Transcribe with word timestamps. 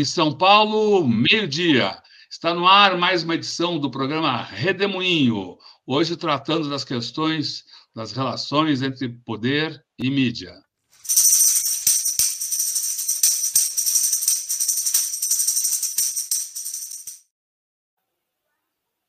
Em 0.00 0.04
São 0.06 0.32
Paulo, 0.32 1.06
meio-dia. 1.06 2.02
Está 2.30 2.54
no 2.54 2.66
ar 2.66 2.96
mais 2.96 3.22
uma 3.22 3.34
edição 3.34 3.78
do 3.78 3.90
programa 3.90 4.42
Redemoinho, 4.42 5.58
hoje 5.86 6.16
tratando 6.16 6.70
das 6.70 6.84
questões 6.84 7.66
das 7.94 8.10
relações 8.10 8.80
entre 8.80 9.10
poder 9.10 9.84
e 9.98 10.08
mídia. 10.10 10.54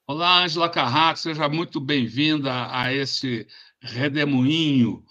Olá, 0.05 0.43
Ângela 0.43 0.69
Carrato, 0.69 1.21
seja 1.21 1.47
muito 1.47 1.79
bem-vinda 1.79 2.69
a 2.69 2.91
esse 2.93 3.47
redemoinho 3.79 5.05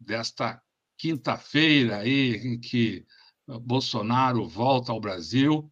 desta 0.00 0.60
quinta-feira 0.98 1.98
aí 1.98 2.34
em 2.38 2.58
que 2.58 3.06
Bolsonaro 3.60 4.46
volta 4.46 4.92
ao 4.92 5.00
Brasil. 5.00 5.70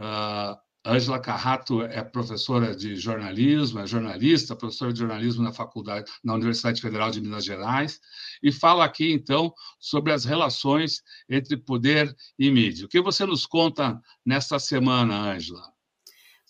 Uh, 0.00 0.56
Ângela 0.84 1.20
Carrato 1.20 1.82
é 1.82 2.02
professora 2.02 2.74
de 2.74 2.96
jornalismo, 2.96 3.78
é 3.78 3.86
jornalista, 3.86 4.56
professora 4.56 4.92
de 4.92 4.98
jornalismo 4.98 5.42
na 5.42 5.52
faculdade, 5.52 6.10
na 6.24 6.34
Universidade 6.34 6.80
Federal 6.80 7.10
de 7.10 7.20
Minas 7.20 7.44
Gerais, 7.44 8.00
e 8.42 8.50
fala 8.50 8.84
aqui 8.84 9.12
então 9.12 9.54
sobre 9.78 10.12
as 10.12 10.24
relações 10.24 11.02
entre 11.28 11.56
poder 11.56 12.12
e 12.36 12.50
mídia. 12.50 12.86
O 12.86 12.88
que 12.88 13.00
você 13.00 13.24
nos 13.24 13.46
conta 13.46 14.00
nesta 14.26 14.58
semana, 14.58 15.32
Ângela? 15.32 15.72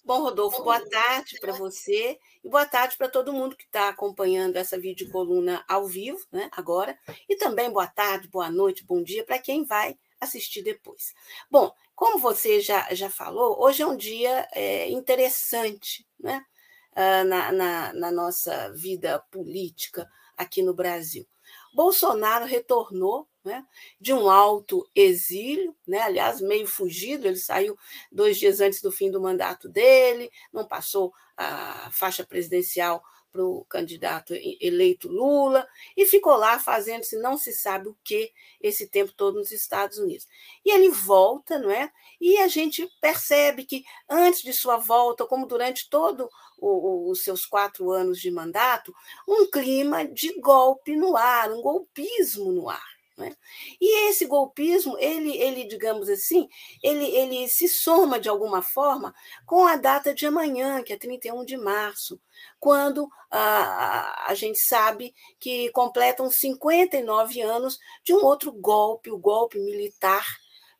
Bom, 0.02 0.22
Rodolfo, 0.22 0.64
boa 0.64 0.80
tarde 0.88 1.38
para 1.38 1.52
você 1.52 2.18
e 2.42 2.48
boa 2.48 2.66
tarde 2.66 2.96
para 2.96 3.08
todo 3.08 3.32
mundo 3.32 3.54
que 3.54 3.64
está 3.64 3.90
acompanhando 3.90 4.56
essa 4.56 4.80
videocoluna 4.80 5.62
ao 5.68 5.86
vivo, 5.86 6.18
né, 6.32 6.48
agora. 6.52 6.98
E 7.28 7.36
também 7.36 7.70
boa 7.70 7.86
tarde, 7.86 8.28
boa 8.28 8.50
noite, 8.50 8.84
bom 8.84 9.02
dia 9.02 9.24
para 9.24 9.38
quem 9.38 9.64
vai 9.64 9.94
assistir 10.22 10.62
depois. 10.62 11.14
Bom, 11.50 11.72
como 11.94 12.18
você 12.18 12.60
já, 12.60 12.92
já 12.94 13.10
falou, 13.10 13.62
hoje 13.62 13.82
é 13.82 13.86
um 13.86 13.96
dia 13.96 14.48
é, 14.52 14.88
interessante 14.88 16.06
né? 16.18 16.44
Uh, 16.92 17.24
na, 17.24 17.52
na, 17.52 17.92
na 17.94 18.12
nossa 18.12 18.70
vida 18.74 19.18
política 19.30 20.06
aqui 20.36 20.62
no 20.62 20.74
Brasil. 20.74 21.26
Bolsonaro 21.74 22.44
retornou 22.44 23.26
né, 23.42 23.64
de 23.98 24.12
um 24.12 24.28
alto 24.28 24.86
exílio, 24.94 25.74
né, 25.86 26.00
aliás, 26.00 26.40
meio 26.40 26.66
fugido, 26.66 27.26
ele 27.26 27.36
saiu 27.36 27.76
dois 28.10 28.38
dias 28.38 28.60
antes 28.60 28.80
do 28.82 28.92
fim 28.92 29.10
do 29.10 29.20
mandato 29.20 29.68
dele, 29.68 30.30
não 30.52 30.66
passou 30.66 31.12
a 31.36 31.90
faixa 31.90 32.24
presidencial 32.24 33.02
para 33.32 33.42
o 33.44 33.64
candidato 33.64 34.34
eleito 34.60 35.08
Lula, 35.08 35.66
e 35.96 36.04
ficou 36.04 36.36
lá 36.36 36.58
fazendo-se 36.58 37.16
não 37.16 37.38
se 37.38 37.52
sabe 37.52 37.88
o 37.88 37.96
que 38.04 38.30
esse 38.60 38.86
tempo 38.86 39.12
todo 39.12 39.38
nos 39.38 39.50
Estados 39.50 39.98
Unidos. 39.98 40.28
E 40.64 40.70
ele 40.70 40.90
volta, 40.90 41.58
não 41.58 41.70
é? 41.70 41.90
E 42.20 42.36
a 42.38 42.46
gente 42.46 42.88
percebe 43.00 43.64
que 43.64 43.84
antes 44.08 44.42
de 44.42 44.52
sua 44.52 44.76
volta, 44.76 45.26
como 45.26 45.46
durante 45.46 45.88
todo 45.88 46.28
os 46.60 47.22
seus 47.22 47.44
quatro 47.44 47.90
anos 47.90 48.20
de 48.20 48.30
mandato, 48.30 48.94
um 49.26 49.50
clima 49.50 50.06
de 50.06 50.38
golpe 50.38 50.94
no 50.94 51.16
ar, 51.16 51.50
um 51.50 51.60
golpismo 51.60 52.52
no 52.52 52.68
ar. 52.68 52.91
Né? 53.16 53.34
E 53.80 54.08
esse 54.08 54.24
golpismo, 54.24 54.96
ele, 54.98 55.36
ele, 55.36 55.64
digamos 55.64 56.08
assim, 56.08 56.48
ele, 56.82 57.04
ele 57.04 57.48
se 57.48 57.68
soma 57.68 58.18
de 58.18 58.28
alguma 58.28 58.62
forma 58.62 59.14
com 59.44 59.66
a 59.66 59.76
data 59.76 60.14
de 60.14 60.26
amanhã, 60.26 60.82
que 60.82 60.92
é 60.92 60.96
31 60.96 61.44
de 61.44 61.56
março, 61.56 62.20
quando 62.58 63.08
a, 63.30 64.30
a 64.30 64.34
gente 64.34 64.58
sabe 64.58 65.14
que 65.38 65.70
completam 65.70 66.30
59 66.30 67.40
anos 67.42 67.78
de 68.02 68.14
um 68.14 68.24
outro 68.24 68.50
golpe, 68.50 69.10
o 69.10 69.18
golpe 69.18 69.58
militar 69.58 70.26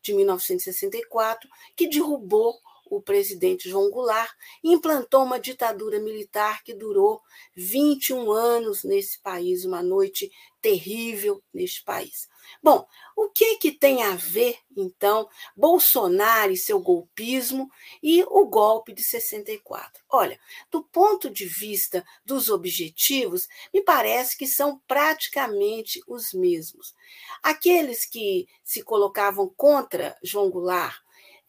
de 0.00 0.14
1964, 0.14 1.48
que 1.76 1.88
derrubou 1.88 2.58
o 2.92 3.00
presidente 3.00 3.70
João 3.70 3.90
Goulart 3.90 4.30
implantou 4.62 5.22
uma 5.24 5.40
ditadura 5.40 5.98
militar 5.98 6.62
que 6.62 6.74
durou 6.74 7.22
21 7.56 8.30
anos 8.30 8.84
nesse 8.84 9.18
país, 9.18 9.64
uma 9.64 9.82
noite 9.82 10.30
terrível 10.60 11.42
neste 11.54 11.82
país. 11.82 12.28
Bom, 12.62 12.86
o 13.16 13.30
que 13.30 13.56
que 13.56 13.72
tem 13.72 14.02
a 14.02 14.14
ver 14.14 14.58
então 14.76 15.26
Bolsonaro 15.56 16.52
e 16.52 16.56
seu 16.56 16.80
golpismo 16.80 17.70
e 18.02 18.22
o 18.24 18.44
golpe 18.44 18.92
de 18.92 19.02
64? 19.02 20.04
Olha, 20.10 20.38
do 20.70 20.82
ponto 20.84 21.30
de 21.30 21.46
vista 21.46 22.04
dos 22.26 22.50
objetivos, 22.50 23.48
me 23.72 23.82
parece 23.82 24.36
que 24.36 24.46
são 24.46 24.78
praticamente 24.86 26.02
os 26.06 26.34
mesmos. 26.34 26.94
Aqueles 27.42 28.04
que 28.04 28.46
se 28.62 28.82
colocavam 28.82 29.48
contra 29.56 30.14
João 30.22 30.50
Goulart 30.50 31.00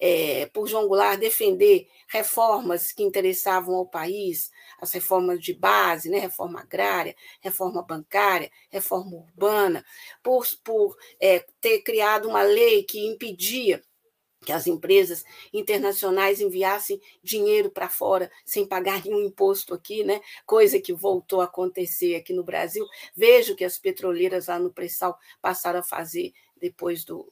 é, 0.06 0.47
por 0.47 0.68
João 0.68 0.86
Goulart 0.86 1.18
defender 1.18 1.88
reformas 2.09 2.91
que 2.91 3.03
interessavam 3.03 3.74
ao 3.75 3.86
país, 3.86 4.52
as 4.81 4.91
reformas 4.91 5.40
de 5.40 5.53
base, 5.53 6.09
né, 6.09 6.19
reforma 6.19 6.59
agrária, 6.59 7.16
reforma 7.40 7.81
bancária, 7.81 8.52
reforma 8.69 9.16
urbana, 9.16 9.86
por, 10.22 10.46
por 10.62 10.97
é, 11.22 11.46
ter 11.62 11.84
criado 11.84 12.28
uma 12.28 12.44
lei 12.44 12.84
que 12.84 13.08
impedia 13.08 13.81
que 14.46 14.52
as 14.52 14.68
empresas 14.68 15.24
internacionais 15.53 16.42
enviassem 16.42 17.00
dinheiro 17.24 17.72
para 17.72 17.88
fora 17.88 18.30
sem 18.44 18.68
pagar 18.68 19.02
nenhum 19.06 19.24
imposto 19.24 19.74
aqui, 19.74 20.03
né? 20.03 20.19
coisa 20.46 20.81
que 20.81 20.92
voltou 20.92 21.40
a 21.40 21.46
acontecer 21.46 22.16
aqui 22.16 22.34
no 22.34 22.44
Brasil. 22.44 22.86
Vejo 23.16 23.56
que 23.56 23.63
as 23.63 23.78
petroleiras 23.78 24.47
lá 24.47 24.59
no 24.59 24.74
pré-sal 24.74 25.18
passaram 25.42 25.80
a 25.80 25.84
fazer 25.84 26.34
depois 26.58 27.06
do, 27.06 27.31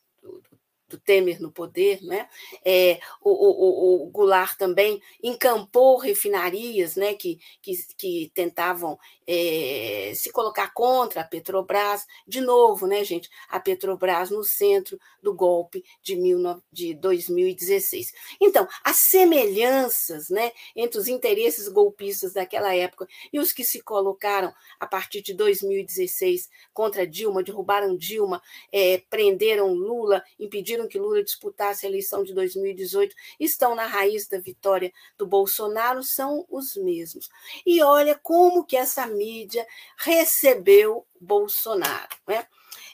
do, 0.91 1.00
Temer 1.00 1.41
no 1.41 1.52
poder, 1.52 2.02
né? 2.03 2.28
É, 2.63 3.00
o, 3.22 3.29
o, 3.29 4.03
o, 4.03 4.09
Goulart 4.12 4.57
também 4.57 5.02
encampou 5.24 5.97
refinarias 5.97 6.96
né, 6.96 7.13
que, 7.13 7.40
que, 7.62 7.74
que 7.97 8.31
tentavam 8.34 9.00
é, 9.33 10.11
se 10.13 10.29
colocar 10.29 10.73
contra 10.73 11.21
a 11.21 11.23
Petrobras. 11.23 12.05
De 12.27 12.41
novo, 12.41 12.85
né, 12.85 13.01
gente? 13.01 13.29
A 13.47 13.61
Petrobras 13.61 14.29
no 14.29 14.43
centro 14.43 14.99
do 15.23 15.33
golpe 15.33 15.85
de, 16.01 16.17
mil, 16.17 16.37
de 16.69 16.93
2016. 16.95 18.11
Então, 18.41 18.67
as 18.83 18.97
semelhanças 18.97 20.29
né, 20.29 20.51
entre 20.75 20.99
os 20.99 21.07
interesses 21.07 21.69
golpistas 21.69 22.33
daquela 22.33 22.75
época 22.75 23.07
e 23.31 23.39
os 23.39 23.53
que 23.53 23.63
se 23.63 23.81
colocaram 23.81 24.53
a 24.77 24.85
partir 24.85 25.21
de 25.21 25.33
2016 25.33 26.49
contra 26.73 27.07
Dilma, 27.07 27.41
derrubaram 27.41 27.95
Dilma, 27.95 28.41
é, 28.69 29.01
prenderam 29.09 29.73
Lula, 29.73 30.21
impediram 30.37 30.89
que 30.89 30.99
Lula 30.99 31.23
disputasse 31.23 31.85
a 31.85 31.89
eleição 31.89 32.21
de 32.23 32.33
2018 32.33 33.15
estão 33.39 33.75
na 33.75 33.85
raiz 33.85 34.27
da 34.27 34.39
vitória 34.39 34.91
do 35.17 35.25
Bolsonaro 35.25 36.03
são 36.03 36.45
os 36.49 36.75
mesmos. 36.75 37.29
E 37.65 37.81
olha 37.81 38.19
como 38.21 38.65
que 38.65 38.75
essa 38.75 39.05
mídia 39.21 39.67
recebeu 39.97 41.05
Bolsonaro. 41.19 42.09
Né? 42.27 42.45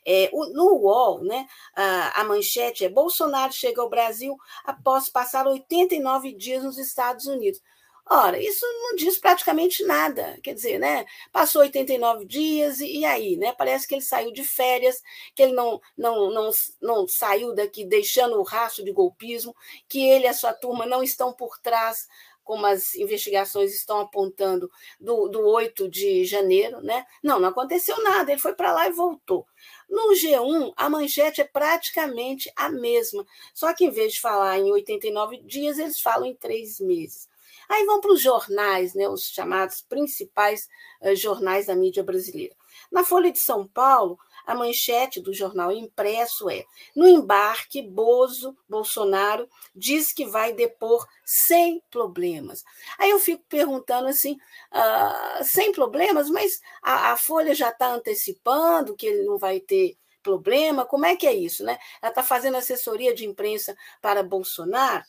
É, 0.05 0.29
no 0.31 0.75
UOL, 0.75 1.23
né, 1.23 1.47
a, 1.75 2.21
a, 2.21 2.23
manchete 2.23 2.85
é 2.85 2.89
Bolsonaro 2.89 3.53
chega 3.53 3.81
ao 3.81 3.89
Brasil 3.89 4.37
após 4.63 5.09
passar 5.09 5.47
89 5.47 6.33
dias 6.33 6.63
nos 6.63 6.77
Estados 6.77 7.25
Unidos. 7.25 7.61
Ora, 8.09 8.41
isso 8.41 8.65
não 8.65 8.95
diz 8.95 9.17
praticamente 9.17 9.83
nada. 9.83 10.39
Quer 10.41 10.53
dizer, 10.53 10.79
né? 10.79 11.05
Passou 11.29 11.61
89 11.61 12.25
dias 12.25 12.79
e, 12.79 12.99
e 12.99 13.05
aí, 13.05 13.35
né? 13.35 13.51
Parece 13.51 13.85
que 13.85 13.95
ele 13.95 14.01
saiu 14.01 14.31
de 14.31 14.45
férias, 14.45 15.01
que 15.35 15.43
ele 15.43 15.51
não, 15.51 15.81
não, 15.97 16.31
não, 16.31 16.49
não 16.81 17.07
saiu 17.07 17.53
daqui 17.53 17.83
deixando 17.83 18.39
o 18.39 18.43
rastro 18.43 18.85
de 18.85 18.93
golpismo, 18.93 19.53
que 19.89 20.07
ele 20.07 20.23
e 20.23 20.27
a 20.29 20.33
sua 20.33 20.53
turma 20.53 20.85
não 20.85 21.03
estão 21.03 21.33
por 21.33 21.59
trás 21.59 22.07
como 22.47 22.65
as 22.65 22.95
investigações 22.95 23.75
estão 23.75 23.99
apontando, 23.99 24.71
do, 24.97 25.27
do 25.27 25.45
8 25.45 25.89
de 25.89 26.23
janeiro, 26.23 26.81
né? 26.81 27.05
Não, 27.21 27.41
não 27.41 27.49
aconteceu 27.49 28.01
nada, 28.01 28.31
ele 28.31 28.39
foi 28.39 28.55
para 28.55 28.71
lá 28.71 28.87
e 28.87 28.93
voltou. 28.93 29.45
No 29.89 30.13
G1, 30.13 30.71
a 30.77 30.89
manchete 30.89 31.41
é 31.41 31.43
praticamente 31.43 32.49
a 32.55 32.69
mesma, 32.69 33.25
só 33.53 33.73
que 33.73 33.83
em 33.83 33.91
vez 33.91 34.13
de 34.13 34.21
falar 34.21 34.57
em 34.57 34.71
89 34.71 35.41
dias, 35.43 35.77
eles 35.77 35.99
falam 35.99 36.25
em 36.25 36.35
três 36.35 36.79
meses. 36.79 37.27
Aí 37.67 37.85
vão 37.85 37.99
para 37.99 38.13
os 38.13 38.21
jornais, 38.21 38.93
né, 38.93 39.09
os 39.09 39.29
chamados 39.29 39.81
principais 39.81 40.69
uh, 41.01 41.13
jornais 41.13 41.65
da 41.65 41.75
mídia 41.75 42.01
brasileira. 42.01 42.55
Na 42.89 43.03
Folha 43.03 43.29
de 43.29 43.39
São 43.39 43.67
Paulo, 43.67 44.17
a 44.47 44.55
manchete 44.55 45.19
do 45.19 45.33
jornal 45.33 45.71
impresso 45.71 46.49
é: 46.49 46.63
no 46.95 47.05
embarque, 47.05 47.81
Bozo, 47.81 48.57
Bolsonaro 48.67 49.47
diz 49.75 50.13
que 50.13 50.25
vai 50.25 50.53
depor 50.53 51.05
sem 51.25 51.83
problemas. 51.91 52.63
Aí 52.97 53.09
eu 53.09 53.19
fico 53.19 53.43
perguntando 53.49 54.07
assim: 54.07 54.37
uh, 54.71 55.43
sem 55.43 55.73
problemas, 55.73 56.29
mas 56.29 56.61
a, 56.81 57.11
a 57.11 57.17
Folha 57.17 57.53
já 57.53 57.69
está 57.69 57.93
antecipando 57.93 58.95
que 58.95 59.05
ele 59.05 59.23
não 59.23 59.37
vai 59.37 59.59
ter 59.59 59.97
problema? 60.23 60.85
Como 60.85 61.05
é 61.05 61.15
que 61.15 61.27
é 61.27 61.33
isso, 61.33 61.63
né? 61.63 61.77
Ela 62.01 62.11
está 62.11 62.23
fazendo 62.23 62.57
assessoria 62.57 63.13
de 63.13 63.25
imprensa 63.25 63.75
para 64.01 64.23
Bolsonaro? 64.23 65.03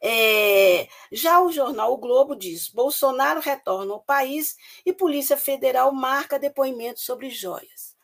É, 0.00 0.88
já 1.10 1.40
o 1.40 1.50
jornal 1.50 1.92
O 1.92 1.98
Globo 1.98 2.34
diz: 2.34 2.68
Bolsonaro 2.68 3.40
retorna 3.40 3.92
ao 3.92 4.00
país 4.00 4.56
e 4.84 4.92
Polícia 4.92 5.36
Federal 5.36 5.92
marca 5.92 6.38
depoimento 6.38 7.00
sobre 7.00 7.30
joias. 7.30 7.94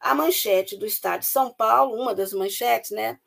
A 0.00 0.14
manchete 0.14 0.76
do 0.76 0.86
Estado 0.86 1.20
de 1.20 1.26
São 1.26 1.52
Paulo, 1.52 2.00
uma 2.00 2.14
das 2.14 2.32
manchetes, 2.32 2.90
né? 2.90 3.18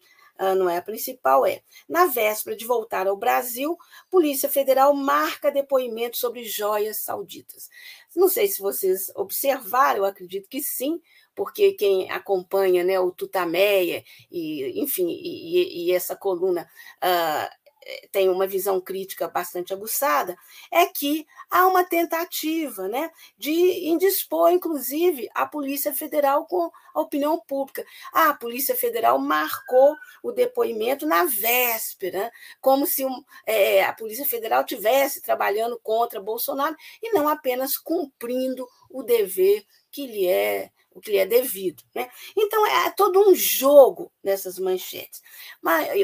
uh, 0.41 0.55
não 0.55 0.67
é 0.67 0.77
a 0.77 0.81
principal, 0.81 1.45
é. 1.45 1.61
Na 1.87 2.07
véspera 2.07 2.55
de 2.55 2.65
voltar 2.65 3.07
ao 3.07 3.15
Brasil, 3.15 3.77
Polícia 4.09 4.49
Federal 4.49 4.93
marca 4.93 5.51
depoimento 5.51 6.17
sobre 6.17 6.43
joias 6.43 6.97
sauditas. 6.97 7.69
Não 8.15 8.27
sei 8.27 8.47
se 8.47 8.59
vocês 8.59 9.11
observaram, 9.15 9.99
eu 9.99 10.05
acredito 10.05 10.49
que 10.49 10.61
sim, 10.61 10.99
porque 11.35 11.73
quem 11.73 12.09
acompanha 12.11 12.83
né, 12.83 12.99
o 12.99 13.11
Tutameia, 13.11 14.03
e, 14.31 14.79
enfim, 14.81 15.07
e, 15.09 15.87
e 15.87 15.91
essa 15.91 16.15
coluna 16.15 16.69
uh, 17.03 17.61
tem 18.11 18.29
uma 18.29 18.45
visão 18.45 18.79
crítica 18.79 19.27
bastante 19.27 19.73
aguçada, 19.73 20.37
é 20.71 20.85
que 20.85 21.25
há 21.49 21.65
uma 21.67 21.83
tentativa 21.83 22.87
né, 22.87 23.09
de 23.37 23.51
indispor, 23.87 24.51
inclusive, 24.51 25.29
a 25.33 25.45
Polícia 25.45 25.93
Federal 25.93 26.45
com 26.45 26.69
a 26.93 27.01
opinião 27.01 27.39
pública. 27.39 27.85
Ah, 28.13 28.29
a 28.29 28.33
Polícia 28.33 28.75
Federal 28.75 29.17
marcou 29.17 29.95
o 30.21 30.31
depoimento 30.31 31.05
na 31.05 31.25
véspera, 31.25 32.31
como 32.59 32.85
se 32.85 33.03
é, 33.45 33.83
a 33.83 33.93
Polícia 33.93 34.25
Federal 34.25 34.63
tivesse 34.63 35.21
trabalhando 35.21 35.79
contra 35.81 36.21
Bolsonaro 36.21 36.75
e 37.01 37.11
não 37.11 37.27
apenas 37.27 37.77
cumprindo 37.77 38.67
o 38.89 39.01
dever 39.01 39.65
que 39.89 40.05
lhe 40.05 40.27
é 40.27 40.71
o 40.93 40.99
que 40.99 41.11
lhe 41.11 41.17
é 41.17 41.25
devido. 41.25 41.83
Né? 41.95 42.09
Então, 42.37 42.65
é 42.67 42.89
todo 42.91 43.19
um 43.29 43.33
jogo 43.33 44.11
nessas 44.23 44.59
manchetes, 44.59 45.21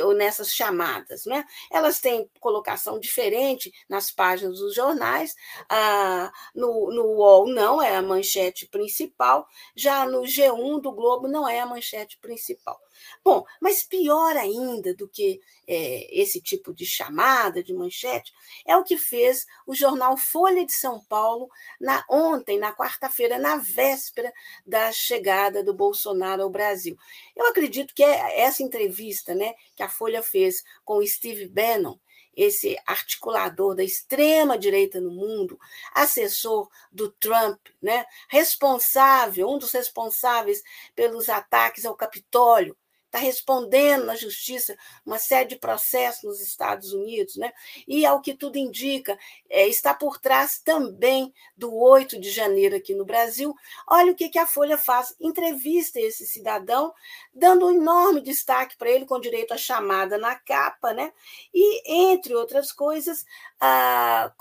ou 0.04 0.14
nessas 0.14 0.54
chamadas. 0.54 1.26
Né? 1.26 1.46
Elas 1.72 2.00
têm 2.00 2.30
colocação 2.40 3.00
diferente 3.00 3.72
nas 3.90 4.12
páginas 4.12 4.60
dos 4.60 4.74
jornais. 4.74 5.36
Ah, 5.70 6.32
no, 6.56 6.92
no 6.92 7.04
UOL 7.18 7.48
não 7.48 7.82
é 7.82 7.96
a 7.96 8.02
manchete 8.02 8.68
principal, 8.68 9.48
já 9.76 10.06
no 10.06 10.22
G1 10.22 10.82
do 10.82 10.92
Globo 10.92 11.28
não 11.28 11.48
é 11.48 11.60
a 11.60 11.66
manchete 11.66 12.18
principal. 12.20 12.80
Bom, 13.24 13.46
mas 13.62 13.84
pior 13.84 14.36
ainda 14.38 14.94
do 14.94 15.08
que 15.08 15.42
é, 15.68 16.08
esse 16.22 16.42
tipo 16.42 16.74
de 16.74 16.86
chamada, 16.86 17.64
de 17.64 17.74
manchete, 17.74 18.34
é 18.66 18.76
o 18.78 18.84
que 18.84 18.98
fez 18.98 19.46
o 19.66 19.76
jornal 19.76 20.16
Folha 20.18 20.66
de 20.66 20.74
São 20.74 21.04
Paulo 21.06 21.50
na, 21.80 22.04
ontem, 22.10 22.58
na 22.58 22.74
quarta-feira, 22.74 23.38
na 23.38 23.58
véspera 23.58 24.32
da 24.66 24.92
chegada 24.92 25.64
do 25.64 25.74
Bolsonaro 25.74 26.44
ao 26.44 26.50
Brasil. 26.50 26.98
Eu 27.36 27.46
acredito 27.48 27.94
que 27.94 28.04
é 28.04 28.42
essa 28.42 28.64
entrevista 28.64 29.36
né, 29.36 29.54
que 29.76 29.84
a 29.84 29.90
Folha 29.90 30.24
fez 30.24 30.64
com 30.86 31.06
Steve 31.06 31.48
Bannon, 31.48 31.98
esse 32.36 32.78
articulador 32.86 33.76
da 33.76 33.84
extrema 33.84 34.58
direita 34.60 35.02
no 35.02 35.10
mundo, 35.10 35.60
assessor 35.94 36.70
do 36.92 37.10
Trump, 37.10 37.60
né, 37.82 38.06
responsável, 38.30 39.50
um 39.50 39.58
dos 39.58 39.72
responsáveis 39.72 40.62
pelos 40.96 41.30
ataques 41.30 41.84
ao 41.84 41.96
Capitólio, 41.96 42.78
está 43.08 43.20
respondendo 43.20 44.06
na 44.06 44.16
justiça 44.16 44.78
uma 45.06 45.18
série 45.18 45.50
de 45.50 45.56
processos 45.56 46.24
nos 46.24 46.42
Estados 46.42 46.94
Unidos, 46.94 47.36
né? 47.36 47.52
e, 47.88 48.06
ao 48.06 48.22
que 48.22 48.34
tudo 48.34 48.58
indica, 48.58 49.18
é, 49.50 49.68
está 49.68 49.94
por 49.94 50.20
trás 50.20 50.60
também 50.60 51.34
do 51.56 51.74
8 51.74 52.20
de 52.20 52.30
janeiro 52.30 52.76
aqui 52.76 52.94
no 52.94 53.06
Brasil. 53.06 53.56
Olha 53.88 54.12
o 54.12 54.16
que, 54.16 54.30
que 54.30 54.40
a 54.40 54.46
Folha 54.46 54.78
faz: 54.78 55.16
entrevista 55.20 56.00
esse 56.00 56.26
cidadão, 56.26 56.94
dando 57.34 57.68
um 57.68 57.72
enorme 57.72 58.22
destaque 58.22 58.78
para 58.78 58.90
ele, 58.90 59.06
com 59.06 59.20
direito 59.20 59.54
à 59.54 59.58
chamada 59.58 60.18
na 60.18 60.36
capa, 60.36 60.94
né? 60.94 61.12
e, 61.54 62.12
entre 62.12 62.36
outras 62.36 62.72
coisas, 62.72 63.26
a, 63.60 64.32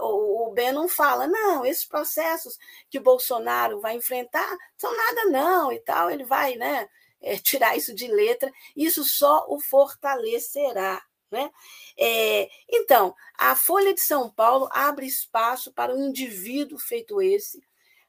o 0.00 0.52
Bannon 0.54 0.88
fala: 0.88 1.26
não, 1.26 1.66
esses 1.66 1.84
processos 1.84 2.58
que 2.88 2.98
o 2.98 3.02
Bolsonaro 3.02 3.80
vai 3.80 3.96
enfrentar 3.96 4.56
são 4.76 4.94
nada, 4.96 5.24
não, 5.26 5.72
e 5.72 5.78
tal, 5.80 6.10
ele 6.10 6.24
vai, 6.24 6.54
né? 6.56 6.88
É, 7.22 7.38
tirar 7.38 7.76
isso 7.76 7.94
de 7.94 8.08
letra, 8.08 8.52
isso 8.76 9.04
só 9.04 9.46
o 9.48 9.60
fortalecerá. 9.60 11.00
Né? 11.30 11.50
É, 11.96 12.50
então, 12.68 13.14
a 13.38 13.56
Folha 13.56 13.94
de 13.94 14.02
São 14.02 14.28
Paulo 14.28 14.68
abre 14.70 15.06
espaço 15.06 15.72
para 15.72 15.94
um 15.94 16.08
indivíduo 16.08 16.78
feito 16.78 17.22
esse, 17.22 17.62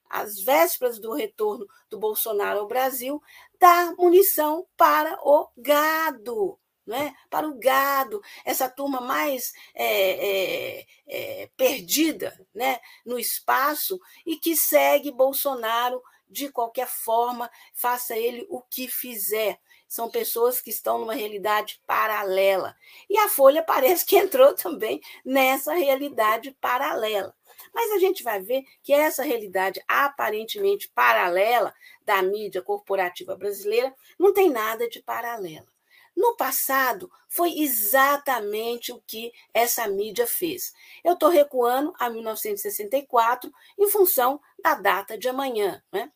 às 0.10 0.42
vésperas 0.42 1.00
do 1.00 1.14
retorno 1.14 1.66
do 1.90 1.98
Bolsonaro 1.98 2.60
ao 2.60 2.68
Brasil, 2.68 3.22
dar 3.58 3.96
munição 3.96 4.68
para 4.76 5.18
o 5.24 5.50
gado. 5.58 6.60
Né? 6.86 7.16
para 7.30 7.48
o 7.48 7.58
gado, 7.58 8.22
essa 8.44 8.70
turma 8.70 9.00
mais 9.00 9.54
é, 9.74 10.82
é, 10.82 10.86
é, 11.08 11.50
perdida 11.56 12.38
né? 12.54 12.78
no 13.06 13.18
espaço 13.18 13.98
e 14.26 14.36
que 14.36 14.54
segue 14.54 15.10
Bolsonaro 15.10 16.04
de 16.34 16.50
qualquer 16.50 16.88
forma, 16.88 17.50
faça 17.74 18.18
ele 18.18 18.46
o 18.50 18.62
que 18.62 18.88
fizer. 18.88 19.60
São 19.88 20.10
pessoas 20.10 20.60
que 20.60 20.72
estão 20.72 20.98
numa 20.98 21.14
realidade 21.14 21.80
paralela. 21.86 22.76
E 23.08 23.18
a 23.20 23.30
Folha 23.30 23.62
parece 23.64 24.06
que 24.06 24.18
entrou 24.18 24.54
também 24.54 25.00
nessa 25.24 25.74
realidade 25.74 26.52
paralela. 26.60 27.36
Mas 27.74 27.92
a 27.92 28.00
gente 28.00 28.24
vai 28.24 28.42
ver 28.42 28.64
que 28.82 28.92
essa 28.92 29.24
realidade 29.24 29.82
aparentemente 29.88 30.90
paralela 30.90 31.74
da 32.04 32.22
mídia 32.24 32.62
corporativa 32.62 33.36
brasileira 33.36 33.94
não 34.18 34.34
tem 34.34 34.50
nada 34.50 34.90
de 34.90 35.02
paralela. 35.02 35.72
No 36.16 36.36
passado, 36.36 37.10
foi 37.28 37.60
exatamente 37.60 38.92
o 38.92 39.02
que 39.06 39.32
essa 39.54 39.88
mídia 39.88 40.28
fez. 40.28 40.74
Eu 41.04 41.14
estou 41.14 41.30
recuando 41.30 41.94
a 42.00 42.10
1964 42.10 43.52
em 43.78 43.88
função 43.88 44.40
da 44.62 44.76
data 44.76 45.18
de 45.18 45.28
amanhã. 45.28 45.84
Né? 45.92 46.12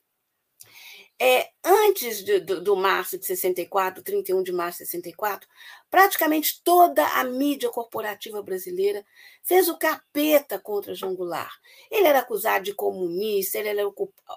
É, 1.19 1.49
antes 1.63 2.23
de, 2.23 2.39
do, 2.39 2.61
do, 2.61 2.75
março 2.75 3.17
de 3.17 3.25
64, 3.25 4.03
31 4.03 4.43
de 4.43 4.51
março 4.51 4.79
de 4.79 4.85
64, 4.85 5.49
praticamente 5.89 6.61
toda 6.63 7.03
a 7.07 7.23
mídia 7.23 7.69
corporativa 7.69 8.41
brasileira 8.43 9.03
fez 9.41 9.67
o 9.67 9.77
capeta 9.77 10.59
contra 10.59 10.93
João 10.93 11.15
Goulart. 11.15 11.51
Ele 11.89 12.07
era 12.07 12.19
acusado 12.19 12.65
de 12.65 12.73
comunista, 12.73 13.57
ele 13.57 13.69
era 13.69 13.81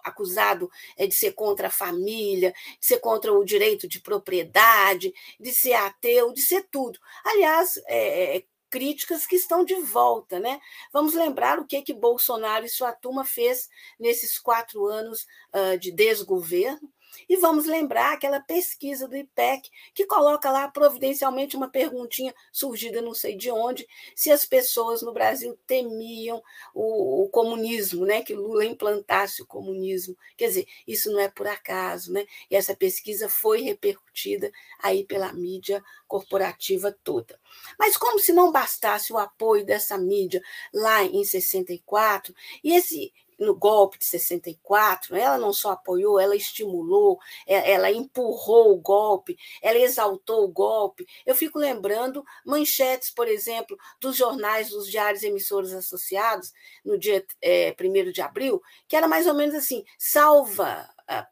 acusado 0.05 0.71
é, 0.97 1.06
de 1.06 1.15
ser 1.15 1.32
contra 1.32 1.69
a 1.69 1.71
família, 1.71 2.55
de 2.81 2.87
ser 2.87 2.99
contra 2.99 3.31
o 3.31 3.44
direito 3.44 3.87
de 3.87 4.00
propriedade, 4.00 5.12
de 5.38 5.53
ser 5.53 5.75
ateu, 5.75 6.33
de 6.33 6.41
ser 6.41 6.67
tudo. 6.71 6.99
Aliás, 7.25 7.79
é, 7.88 8.38
é 8.38 8.44
críticas 8.71 9.27
que 9.27 9.37
estão 9.37 9.65
de 9.65 9.75
volta, 9.75 10.39
né? 10.39 10.61
Vamos 10.93 11.15
lembrar 11.15 11.59
o 11.59 11.67
que 11.67 11.83
que 11.83 11.93
Bolsonaro 11.93 12.65
e 12.65 12.69
sua 12.69 12.93
turma 12.93 13.25
fez 13.25 13.69
nesses 13.99 14.39
quatro 14.39 14.87
anos 14.87 15.27
uh, 15.53 15.79
de 15.79 15.91
desgoverno. 15.91 16.91
E 17.29 17.37
vamos 17.37 17.67
lembrar 17.67 18.12
aquela 18.12 18.40
pesquisa 18.40 19.07
do 19.07 19.17
IPEC, 19.17 19.71
que 19.95 20.07
coloca 20.07 20.50
lá 20.50 20.69
providencialmente 20.69 21.57
uma 21.57 21.69
perguntinha 21.69 22.35
surgida 22.52 23.00
não 23.00 23.14
sei 23.14 23.37
de 23.37 23.50
onde, 23.50 23.87
se 24.14 24.31
as 24.31 24.45
pessoas 24.45 25.02
no 25.02 25.12
Brasil 25.12 25.59
temiam 25.67 26.43
o, 26.75 27.25
o, 27.25 27.29
comunismo, 27.29 28.05
né? 28.05 28.23
que 28.23 28.35
Lula 28.35 28.64
implantasse 28.64 29.43
o 29.43 29.47
comunismo. 29.47 30.17
Quer 30.37 30.49
dizer, 30.49 30.67
isso 30.87 31.11
não 31.12 31.21
é 31.21 31.29
por 31.29 31.47
acaso, 31.47 32.12
né? 32.12 32.26
E 32.50 32.57
essa 32.57 32.75
pesquisa 32.75 33.29
foi 33.29 33.61
repercutida 33.61 34.50
aí 34.83 35.05
pela 35.05 35.33
mídia 35.33 35.83
corporativa 36.07 36.97
toda. 37.05 37.38
Mas 37.79 37.97
como 37.97 38.19
se 38.19 38.33
não 38.33 38.52
bastasse 38.52 39.12
o 39.12 39.19
apoio 39.19 39.64
dessa 39.64 39.97
mídia 39.97 40.43
lá 40.73 41.02
em 41.05 41.25
64, 41.25 42.35
e 42.62 42.75
esse 42.75 43.12
no 43.40 43.54
golpe 43.54 43.99
de 43.99 44.04
64, 44.04 45.16
ela 45.16 45.38
não 45.38 45.52
só 45.52 45.70
apoiou, 45.73 46.20
ela 46.20 46.37
estimulou, 46.37 47.18
é, 47.47 47.73
ela 47.73 47.90
empurrou 47.90 48.73
o 48.73 48.76
golpe, 48.76 49.37
ela 49.62 49.78
exaltou 49.78 50.44
o 50.44 50.52
golpe. 50.52 51.06
Eu 51.25 51.35
fico 51.35 51.59
lembrando 51.59 52.23
manchetes, 52.44 53.11
por 53.11 53.26
exemplo, 53.26 53.76
dos 53.99 54.16
jornais, 54.16 54.68
dos 54.68 54.90
diários 54.90 55.23
emissores 55.23 55.73
associados, 55.73 56.52
no 56.85 56.99
dia 56.99 57.25
é, 57.42 57.75
1 57.80 58.12
de 58.12 58.20
abril, 58.20 58.61
que 58.87 58.94
era 58.94 59.09
mais 59.09 59.26
ou 59.26 59.35
menos 59.35 59.54
assim: 59.54 59.82
salva 59.99 60.87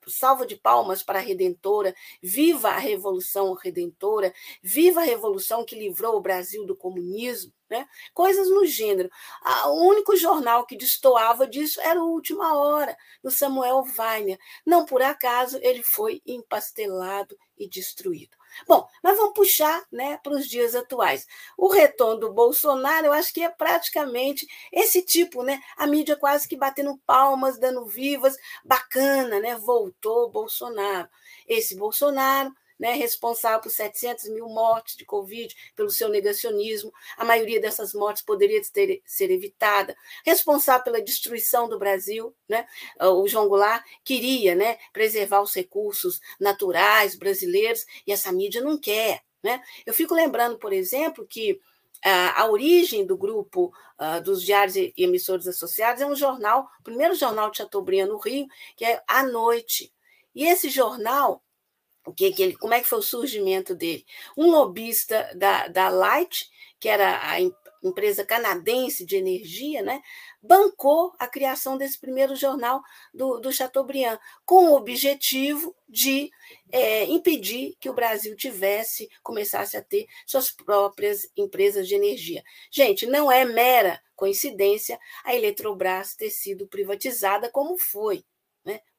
salva 0.06 0.46
de 0.46 0.56
palmas 0.56 1.02
para 1.02 1.18
a 1.18 1.22
Redentora, 1.22 1.94
viva 2.22 2.70
a 2.70 2.78
Revolução 2.78 3.52
Redentora, 3.54 4.32
viva 4.62 5.00
a 5.00 5.04
Revolução 5.04 5.64
que 5.64 5.76
livrou 5.76 6.16
o 6.16 6.20
Brasil 6.20 6.64
do 6.64 6.76
comunismo, 6.76 7.52
né? 7.68 7.86
coisas 8.14 8.48
no 8.48 8.64
gênero. 8.64 9.10
O 9.66 9.88
único 9.88 10.16
jornal 10.16 10.64
que 10.64 10.76
destoava 10.76 11.46
disso 11.46 11.80
era 11.80 12.02
o 12.02 12.10
Última 12.10 12.56
Hora, 12.56 12.96
do 13.22 13.30
Samuel 13.30 13.84
Weiner. 13.98 14.38
Não 14.64 14.84
por 14.84 15.02
acaso 15.02 15.58
ele 15.60 15.82
foi 15.82 16.22
empastelado 16.26 17.36
e 17.58 17.68
destruído. 17.68 18.37
Bom, 18.66 18.86
mas 19.02 19.16
vamos 19.16 19.34
puxar 19.34 19.82
né, 19.90 20.18
para 20.22 20.32
os 20.32 20.46
dias 20.46 20.74
atuais. 20.74 21.26
O 21.56 21.68
retorno 21.68 22.20
do 22.20 22.32
Bolsonaro, 22.32 23.06
eu 23.06 23.12
acho 23.12 23.32
que 23.32 23.42
é 23.42 23.48
praticamente 23.48 24.46
esse 24.72 25.02
tipo, 25.02 25.42
né? 25.42 25.60
A 25.76 25.86
mídia 25.86 26.16
quase 26.16 26.48
que 26.48 26.56
batendo 26.56 26.98
palmas, 27.06 27.58
dando 27.58 27.86
vivas, 27.86 28.36
bacana, 28.64 29.40
né? 29.40 29.56
Voltou 29.56 30.30
Bolsonaro. 30.30 31.08
Esse 31.46 31.76
Bolsonaro 31.76 32.52
né, 32.78 32.92
responsável 32.92 33.60
por 33.60 33.70
700 33.70 34.28
mil 34.30 34.48
mortes 34.48 34.96
de 34.96 35.04
Covid, 35.04 35.54
pelo 35.74 35.90
seu 35.90 36.08
negacionismo. 36.08 36.92
A 37.16 37.24
maioria 37.24 37.60
dessas 37.60 37.92
mortes 37.92 38.22
poderia 38.22 38.60
ter, 38.72 39.02
ser 39.04 39.30
evitada. 39.30 39.96
Responsável 40.24 40.84
pela 40.84 41.02
destruição 41.02 41.68
do 41.68 41.78
Brasil. 41.78 42.34
Né? 42.48 42.66
O 43.00 43.26
João 43.26 43.48
Goulart 43.48 43.84
queria 44.04 44.54
né, 44.54 44.78
preservar 44.92 45.40
os 45.40 45.54
recursos 45.54 46.20
naturais 46.38 47.14
brasileiros 47.16 47.84
e 48.06 48.12
essa 48.12 48.30
mídia 48.32 48.60
não 48.60 48.78
quer. 48.78 49.22
Né? 49.42 49.62
Eu 49.84 49.94
fico 49.94 50.14
lembrando, 50.14 50.58
por 50.58 50.72
exemplo, 50.72 51.26
que 51.26 51.60
a, 52.04 52.42
a 52.42 52.50
origem 52.50 53.04
do 53.04 53.16
grupo 53.16 53.72
uh, 53.98 54.22
dos 54.22 54.42
diários 54.42 54.76
e 54.76 54.92
emissores 54.96 55.46
associados 55.46 56.00
é 56.00 56.06
um 56.06 56.14
jornal, 56.14 56.68
o 56.80 56.82
primeiro 56.82 57.14
jornal 57.14 57.50
de 57.50 57.58
Chateaubriand 57.58 58.08
no 58.08 58.18
Rio, 58.18 58.46
que 58.76 58.84
é 58.84 59.02
À 59.06 59.22
Noite. 59.24 59.92
E 60.34 60.44
esse 60.44 60.68
jornal, 60.68 61.42
o 62.08 62.12
que, 62.14 62.32
que 62.32 62.42
ele, 62.42 62.56
como 62.56 62.72
é 62.74 62.80
que 62.80 62.88
foi 62.88 62.98
o 62.98 63.02
surgimento 63.02 63.74
dele? 63.74 64.04
Um 64.36 64.50
lobista 64.50 65.30
da, 65.36 65.68
da 65.68 65.88
Light, 65.90 66.48
que 66.80 66.88
era 66.88 67.20
a 67.30 67.36
empresa 67.84 68.24
canadense 68.24 69.04
de 69.04 69.16
energia, 69.16 69.82
né, 69.82 70.00
bancou 70.42 71.12
a 71.18 71.28
criação 71.28 71.76
desse 71.76 72.00
primeiro 72.00 72.34
jornal 72.34 72.80
do, 73.12 73.38
do 73.38 73.52
Chateaubriand, 73.52 74.18
com 74.44 74.70
o 74.70 74.74
objetivo 74.74 75.76
de 75.88 76.30
é, 76.72 77.04
impedir 77.04 77.76
que 77.78 77.90
o 77.90 77.94
Brasil 77.94 78.34
tivesse, 78.34 79.08
começasse 79.22 79.76
a 79.76 79.82
ter 79.82 80.06
suas 80.26 80.50
próprias 80.50 81.30
empresas 81.36 81.86
de 81.86 81.94
energia. 81.94 82.42
Gente, 82.70 83.06
não 83.06 83.30
é 83.30 83.44
mera 83.44 84.02
coincidência 84.16 84.98
a 85.22 85.34
Eletrobras 85.34 86.16
ter 86.16 86.30
sido 86.30 86.66
privatizada 86.66 87.50
como 87.50 87.78
foi 87.78 88.24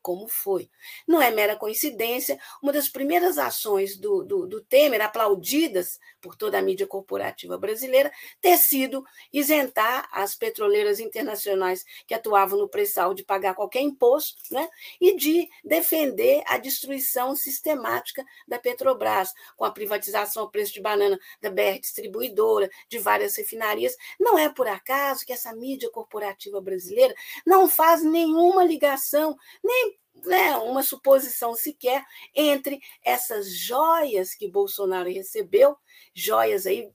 como 0.10 0.28
foi. 0.28 0.68
Não 1.08 1.22
é 1.22 1.30
mera 1.30 1.56
coincidência, 1.56 2.40
uma 2.64 2.74
das 2.74 2.90
primeiras 2.90 3.38
ações 3.38 3.96
do, 3.96 4.24
do, 4.24 4.48
do, 4.48 4.60
Temer, 4.60 5.04
aplaudidas 5.04 6.00
por 6.20 6.36
toda 6.36 6.58
a 6.58 6.64
mídia 6.64 6.88
corporativa 6.88 7.60
brasileira, 7.60 8.12
ter 8.42 8.58
sido 8.58 9.06
isentar 9.32 10.10
as 10.12 10.34
petroleiras 10.34 11.00
internacionais 11.00 11.86
que 12.08 12.16
atuavam 12.16 12.58
no 12.58 12.68
pré-sal 12.68 13.14
de 13.14 13.24
pagar 13.24 13.54
qualquer 13.54 13.82
imposto 13.82 14.42
né? 14.50 14.68
e 15.00 15.16
de 15.16 15.48
defender 15.64 16.42
a 16.48 16.58
destruição 16.58 17.36
sistemática 17.36 18.26
da 18.48 18.58
Petrobras, 18.58 19.32
com 19.56 19.64
a 19.64 19.70
privatização 19.70 20.42
ao 20.42 20.50
preço 20.50 20.74
de 20.74 20.82
banana 20.82 21.20
da 21.40 21.52
BR 21.52 21.80
Distribuidora, 21.80 22.68
de 22.88 22.98
várias 22.98 23.38
refinarias. 23.38 23.96
Não 24.20 24.40
é 24.40 24.50
por 24.50 24.68
acaso 24.68 25.24
que 25.24 25.34
essa 25.34 25.54
mídia 25.54 25.92
corporativa 25.92 26.60
brasileira 26.60 27.14
não 27.46 27.70
faz 27.70 28.02
nenhuma 28.02 28.64
ligação, 28.64 29.38
nem 29.64 29.99
né, 30.26 30.58
uma 30.58 30.84
suposição 30.84 31.54
sequer 31.56 32.04
entre 32.36 32.80
essas 33.04 33.52
joias 33.54 34.34
que 34.34 34.50
Bolsonaro 34.50 35.10
recebeu, 35.10 35.76
joias 36.14 36.66
aí 36.66 36.92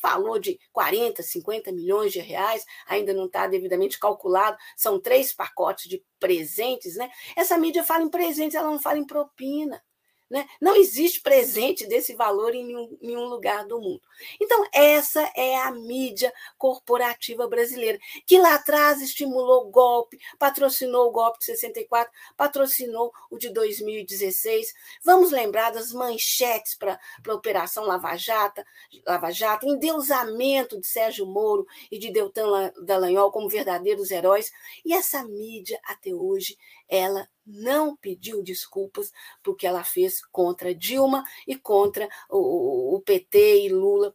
falou 0.00 0.38
de 0.38 0.58
40, 0.72 1.22
50 1.22 1.72
milhões 1.72 2.12
de 2.12 2.20
reais, 2.20 2.64
ainda 2.86 3.12
não 3.12 3.26
está 3.26 3.46
devidamente 3.46 3.98
calculado, 3.98 4.56
são 4.76 5.00
três 5.00 5.32
pacotes 5.32 5.88
de 5.88 6.04
presentes, 6.18 6.96
né? 6.96 7.10
Essa 7.36 7.58
mídia 7.58 7.84
fala 7.84 8.04
em 8.04 8.08
presentes, 8.08 8.54
ela 8.54 8.70
não 8.70 8.78
fala 8.78 8.98
em 8.98 9.06
propina. 9.06 9.82
Né? 10.30 10.46
Não 10.60 10.76
existe 10.76 11.22
presente 11.22 11.86
desse 11.86 12.14
valor 12.14 12.54
em 12.54 12.62
nenhum, 12.62 12.98
nenhum, 13.00 13.24
lugar 13.24 13.66
do 13.66 13.80
mundo. 13.80 14.02
Então, 14.38 14.62
essa 14.74 15.22
é 15.34 15.56
a 15.56 15.70
mídia 15.70 16.30
corporativa 16.58 17.48
brasileira, 17.48 17.98
que 18.26 18.38
lá 18.38 18.54
atrás 18.54 19.00
estimulou 19.00 19.66
o 19.66 19.70
golpe, 19.70 20.18
patrocinou 20.38 21.08
o 21.08 21.10
golpe 21.10 21.38
de 21.38 21.46
64, 21.46 22.12
patrocinou 22.36 23.10
o 23.30 23.38
de 23.38 23.48
2016. 23.48 24.74
Vamos 25.02 25.30
lembrar 25.30 25.70
das 25.70 25.92
manchetes 25.92 26.74
para 26.74 27.00
a 27.26 27.34
Operação 27.34 27.84
Lava 27.84 28.14
Jato, 28.16 28.62
Lava 29.06 29.30
Jato, 29.30 29.66
endeusamento 29.66 30.78
de 30.78 30.86
Sérgio 30.86 31.24
Moro 31.24 31.66
e 31.90 31.98
de 31.98 32.12
Deltan 32.12 32.70
Dallagnol 32.82 33.32
como 33.32 33.48
verdadeiros 33.48 34.10
heróis. 34.10 34.52
E 34.84 34.92
essa 34.92 35.24
mídia, 35.24 35.80
até 35.84 36.12
hoje, 36.12 36.58
ela 36.88 37.28
não 37.46 37.96
pediu 37.96 38.42
desculpas 38.42 39.10
porque 39.42 39.66
ela 39.66 39.84
fez 39.84 40.24
contra 40.26 40.74
Dilma 40.74 41.24
e 41.46 41.56
contra 41.56 42.08
o, 42.30 42.96
o 42.96 43.00
PT 43.00 43.66
e 43.66 43.68
Lula 43.68 44.14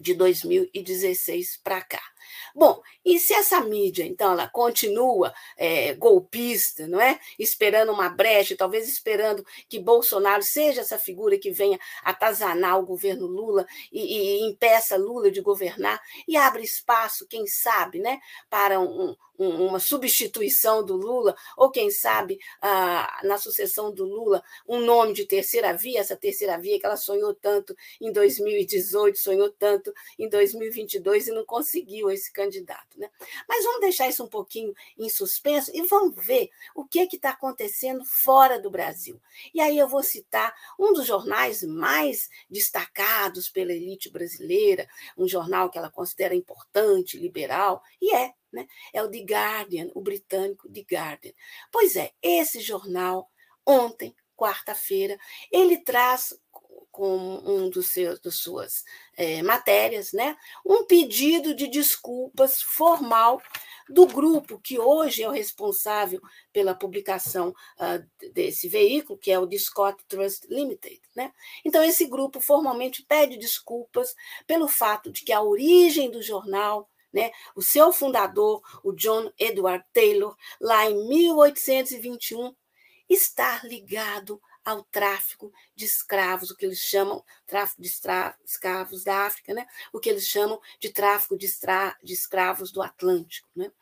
de 0.00 0.14
2016 0.14 1.60
para 1.62 1.82
cá. 1.82 2.02
Bom, 2.54 2.80
e 3.04 3.18
se 3.18 3.32
essa 3.34 3.60
mídia, 3.60 4.04
então, 4.04 4.32
ela 4.32 4.48
continua 4.48 5.32
é, 5.56 5.94
golpista, 5.94 6.86
não 6.86 7.00
é? 7.00 7.18
Esperando 7.38 7.92
uma 7.92 8.08
brecha, 8.08 8.56
talvez 8.56 8.88
esperando 8.88 9.44
que 9.68 9.78
Bolsonaro 9.78 10.42
seja 10.42 10.80
essa 10.80 10.98
figura 10.98 11.38
que 11.38 11.50
venha 11.50 11.78
atazanar 12.02 12.78
o 12.78 12.86
governo 12.86 13.26
Lula 13.26 13.66
e, 13.92 14.40
e 14.40 14.48
impeça 14.48 14.96
Lula 14.96 15.30
de 15.30 15.40
governar 15.40 16.00
e 16.26 16.36
abre 16.36 16.62
espaço, 16.62 17.26
quem 17.26 17.46
sabe, 17.46 17.98
né, 17.98 18.18
para 18.50 18.80
um, 18.80 19.14
uma 19.38 19.78
substituição 19.78 20.84
do 20.84 20.96
Lula, 20.96 21.36
ou 21.56 21.70
quem 21.70 21.90
sabe 21.90 22.38
na 23.22 23.38
sucessão 23.38 23.92
do 23.92 24.04
Lula, 24.04 24.42
um 24.66 24.80
nome 24.80 25.12
de 25.12 25.24
terceira 25.24 25.72
via, 25.72 26.00
essa 26.00 26.16
terceira 26.16 26.58
via 26.58 26.78
que 26.78 26.84
ela 26.84 26.96
sonhou 26.96 27.32
tanto 27.32 27.74
em 28.00 28.12
2018, 28.12 29.18
sonhou 29.18 29.50
tanto 29.50 29.92
em 30.18 30.28
2022 30.28 31.28
e 31.28 31.32
não 31.32 31.44
conseguiu 31.44 32.10
esse 32.18 32.32
candidato. 32.32 32.98
Né? 32.98 33.10
Mas 33.48 33.64
vamos 33.64 33.80
deixar 33.80 34.08
isso 34.08 34.24
um 34.24 34.28
pouquinho 34.28 34.74
em 34.98 35.08
suspenso 35.08 35.70
e 35.74 35.82
vamos 35.82 36.14
ver 36.24 36.50
o 36.74 36.84
que 36.84 37.08
está 37.12 37.30
acontecendo 37.30 38.04
fora 38.04 38.60
do 38.60 38.70
Brasil. 38.70 39.20
E 39.54 39.60
aí 39.60 39.78
eu 39.78 39.88
vou 39.88 40.02
citar 40.02 40.54
um 40.78 40.92
dos 40.92 41.06
jornais 41.06 41.62
mais 41.62 42.28
destacados 42.50 43.48
pela 43.48 43.72
elite 43.72 44.10
brasileira, 44.10 44.88
um 45.16 45.26
jornal 45.26 45.70
que 45.70 45.78
ela 45.78 45.90
considera 45.90 46.34
importante, 46.34 47.18
liberal, 47.18 47.82
e 48.00 48.14
é 48.14 48.34
né? 48.52 48.66
É 48.92 49.02
o 49.02 49.10
The 49.10 49.18
Guardian, 49.18 49.90
o 49.94 50.00
britânico 50.00 50.72
The 50.72 50.80
Guardian. 50.80 51.32
Pois 51.70 51.96
é, 51.96 52.12
esse 52.22 52.60
jornal, 52.60 53.30
ontem, 53.66 54.14
quarta-feira, 54.36 55.18
ele 55.50 55.78
traz 55.78 56.38
como 56.98 57.48
um 57.48 57.70
dos 57.70 57.90
seus 57.90 58.18
das 58.18 58.34
suas 58.34 58.84
é, 59.16 59.40
matérias, 59.40 60.12
né, 60.12 60.36
um 60.66 60.84
pedido 60.84 61.54
de 61.54 61.68
desculpas 61.68 62.60
formal 62.60 63.40
do 63.88 64.04
grupo 64.04 64.58
que 64.58 64.80
hoje 64.80 65.22
é 65.22 65.28
o 65.28 65.32
responsável 65.32 66.20
pela 66.52 66.74
publicação 66.74 67.54
uh, 67.78 68.30
desse 68.34 68.68
veículo, 68.68 69.16
que 69.16 69.30
é 69.30 69.38
o 69.38 69.46
The 69.46 69.58
Scott 69.58 70.04
Trust 70.08 70.48
Limited. 70.50 71.00
Né? 71.14 71.32
Então, 71.64 71.84
esse 71.84 72.04
grupo 72.04 72.40
formalmente 72.40 73.04
pede 73.04 73.38
desculpas 73.38 74.16
pelo 74.44 74.66
fato 74.66 75.12
de 75.12 75.22
que 75.22 75.32
a 75.32 75.40
origem 75.40 76.10
do 76.10 76.20
jornal 76.20 76.90
né? 77.10 77.30
O 77.56 77.62
seu 77.62 77.90
fundador, 77.90 78.60
o 78.84 78.92
John 78.92 79.32
Edward 79.38 79.82
Taylor, 79.94 80.36
lá 80.60 80.84
em 80.90 81.08
1821, 81.08 82.54
está 83.08 83.62
ligado 83.64 84.38
ao 84.68 84.82
tráfico 84.84 85.50
de 85.74 85.86
escravos, 85.86 86.50
o 86.50 86.56
que 86.56 86.66
eles 86.66 86.78
chamam 86.78 87.24
tráfico 87.46 87.80
de 87.80 87.88
escravos 88.44 89.02
da 89.02 89.24
África, 89.24 89.54
né? 89.54 89.66
o 89.94 89.98
que 89.98 90.10
eles 90.10 90.26
chamam 90.26 90.60
de 90.78 90.90
tráfico 90.90 91.38
de, 91.38 91.48
de 92.02 92.12
escravos 92.12 92.70
do 92.70 92.82
Atlântico. 92.82 93.48
Né? 93.56 93.72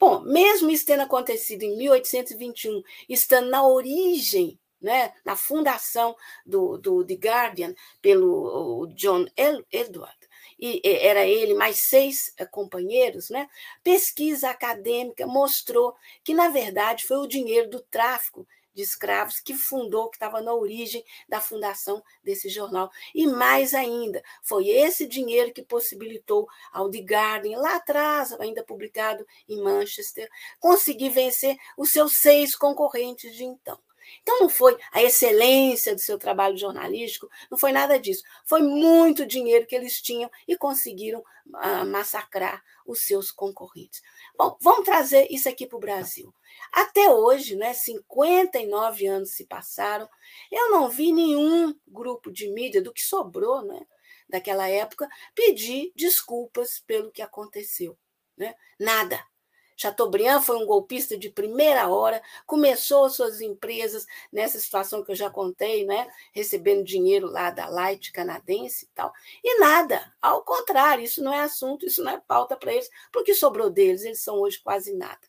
Bom, 0.00 0.20
mesmo 0.22 0.68
isso 0.68 0.84
tendo 0.84 1.02
acontecido 1.02 1.62
em 1.62 1.76
1821, 1.76 2.82
estando 3.08 3.48
na 3.50 3.64
origem, 3.64 4.58
né, 4.80 5.12
na 5.24 5.36
fundação 5.36 6.16
do, 6.44 6.76
do 6.76 7.04
The 7.04 7.14
Guardian, 7.14 7.72
pelo 8.02 8.88
John 8.96 9.26
Edward, 9.36 10.18
e 10.58 10.80
era 10.84 11.24
ele 11.24 11.54
mais 11.54 11.82
seis 11.82 12.32
eh, 12.36 12.46
companheiros, 12.46 13.30
né? 13.30 13.48
pesquisa 13.84 14.50
acadêmica 14.50 15.26
mostrou 15.26 15.94
que, 16.24 16.34
na 16.34 16.48
verdade, 16.48 17.04
foi 17.04 17.18
o 17.18 17.26
dinheiro 17.26 17.68
do 17.68 17.80
tráfico 17.82 18.46
de 18.76 18.82
escravos 18.82 19.40
que 19.40 19.54
fundou, 19.54 20.10
que 20.10 20.16
estava 20.16 20.42
na 20.42 20.52
origem 20.52 21.02
da 21.26 21.40
fundação 21.40 22.02
desse 22.22 22.50
jornal. 22.50 22.90
E 23.14 23.26
mais 23.26 23.72
ainda, 23.72 24.22
foi 24.42 24.68
esse 24.68 25.06
dinheiro 25.06 25.52
que 25.52 25.62
possibilitou 25.62 26.46
ao 26.70 26.90
The 26.90 26.98
Guardian, 26.98 27.58
lá 27.58 27.76
atrás, 27.76 28.32
ainda 28.38 28.62
publicado 28.62 29.26
em 29.48 29.62
Manchester, 29.62 30.28
conseguir 30.60 31.08
vencer 31.08 31.56
os 31.76 31.90
seus 31.90 32.18
seis 32.18 32.54
concorrentes 32.54 33.34
de 33.34 33.44
então. 33.44 33.85
Então, 34.22 34.40
não 34.40 34.48
foi 34.48 34.76
a 34.92 35.02
excelência 35.02 35.94
do 35.94 36.00
seu 36.00 36.18
trabalho 36.18 36.56
jornalístico, 36.56 37.28
não 37.50 37.58
foi 37.58 37.72
nada 37.72 37.98
disso. 37.98 38.22
Foi 38.44 38.62
muito 38.62 39.26
dinheiro 39.26 39.66
que 39.66 39.74
eles 39.74 40.00
tinham 40.00 40.30
e 40.46 40.56
conseguiram 40.56 41.20
uh, 41.20 41.86
massacrar 41.86 42.62
os 42.86 43.04
seus 43.04 43.30
concorrentes. 43.30 44.02
Bom, 44.36 44.56
vamos 44.60 44.84
trazer 44.84 45.26
isso 45.30 45.48
aqui 45.48 45.66
para 45.66 45.76
o 45.76 45.80
Brasil. 45.80 46.34
Até 46.72 47.10
hoje, 47.10 47.56
né, 47.56 47.72
59 47.72 49.06
anos 49.06 49.30
se 49.30 49.44
passaram, 49.44 50.08
eu 50.50 50.70
não 50.70 50.88
vi 50.88 51.12
nenhum 51.12 51.74
grupo 51.86 52.30
de 52.30 52.48
mídia, 52.48 52.82
do 52.82 52.92
que 52.92 53.02
sobrou 53.02 53.62
né, 53.62 53.86
daquela 54.28 54.68
época, 54.68 55.08
pedir 55.34 55.92
desculpas 55.94 56.80
pelo 56.80 57.10
que 57.10 57.22
aconteceu. 57.22 57.96
Né? 58.36 58.54
Nada. 58.78 59.24
Chateaubriand 59.76 60.40
foi 60.40 60.56
um 60.56 60.64
golpista 60.64 61.16
de 61.18 61.28
primeira 61.28 61.88
hora, 61.88 62.22
começou 62.46 63.10
suas 63.10 63.40
empresas 63.40 64.06
nessa 64.32 64.58
situação 64.58 65.04
que 65.04 65.12
eu 65.12 65.16
já 65.16 65.28
contei, 65.28 65.84
né? 65.84 66.08
recebendo 66.32 66.82
dinheiro 66.82 67.30
lá 67.30 67.50
da 67.50 67.68
Light 67.68 68.10
canadense 68.10 68.86
e 68.86 68.88
tal. 68.94 69.12
E 69.44 69.60
nada, 69.60 70.12
ao 70.20 70.42
contrário, 70.42 71.04
isso 71.04 71.22
não 71.22 71.32
é 71.32 71.40
assunto, 71.40 71.86
isso 71.86 72.02
não 72.02 72.12
é 72.12 72.20
pauta 72.26 72.56
para 72.56 72.72
eles, 72.72 72.88
porque 73.12 73.34
sobrou 73.34 73.68
deles, 73.68 74.04
eles 74.04 74.22
são 74.22 74.40
hoje 74.40 74.58
quase 74.60 74.94
nada. 74.94 75.20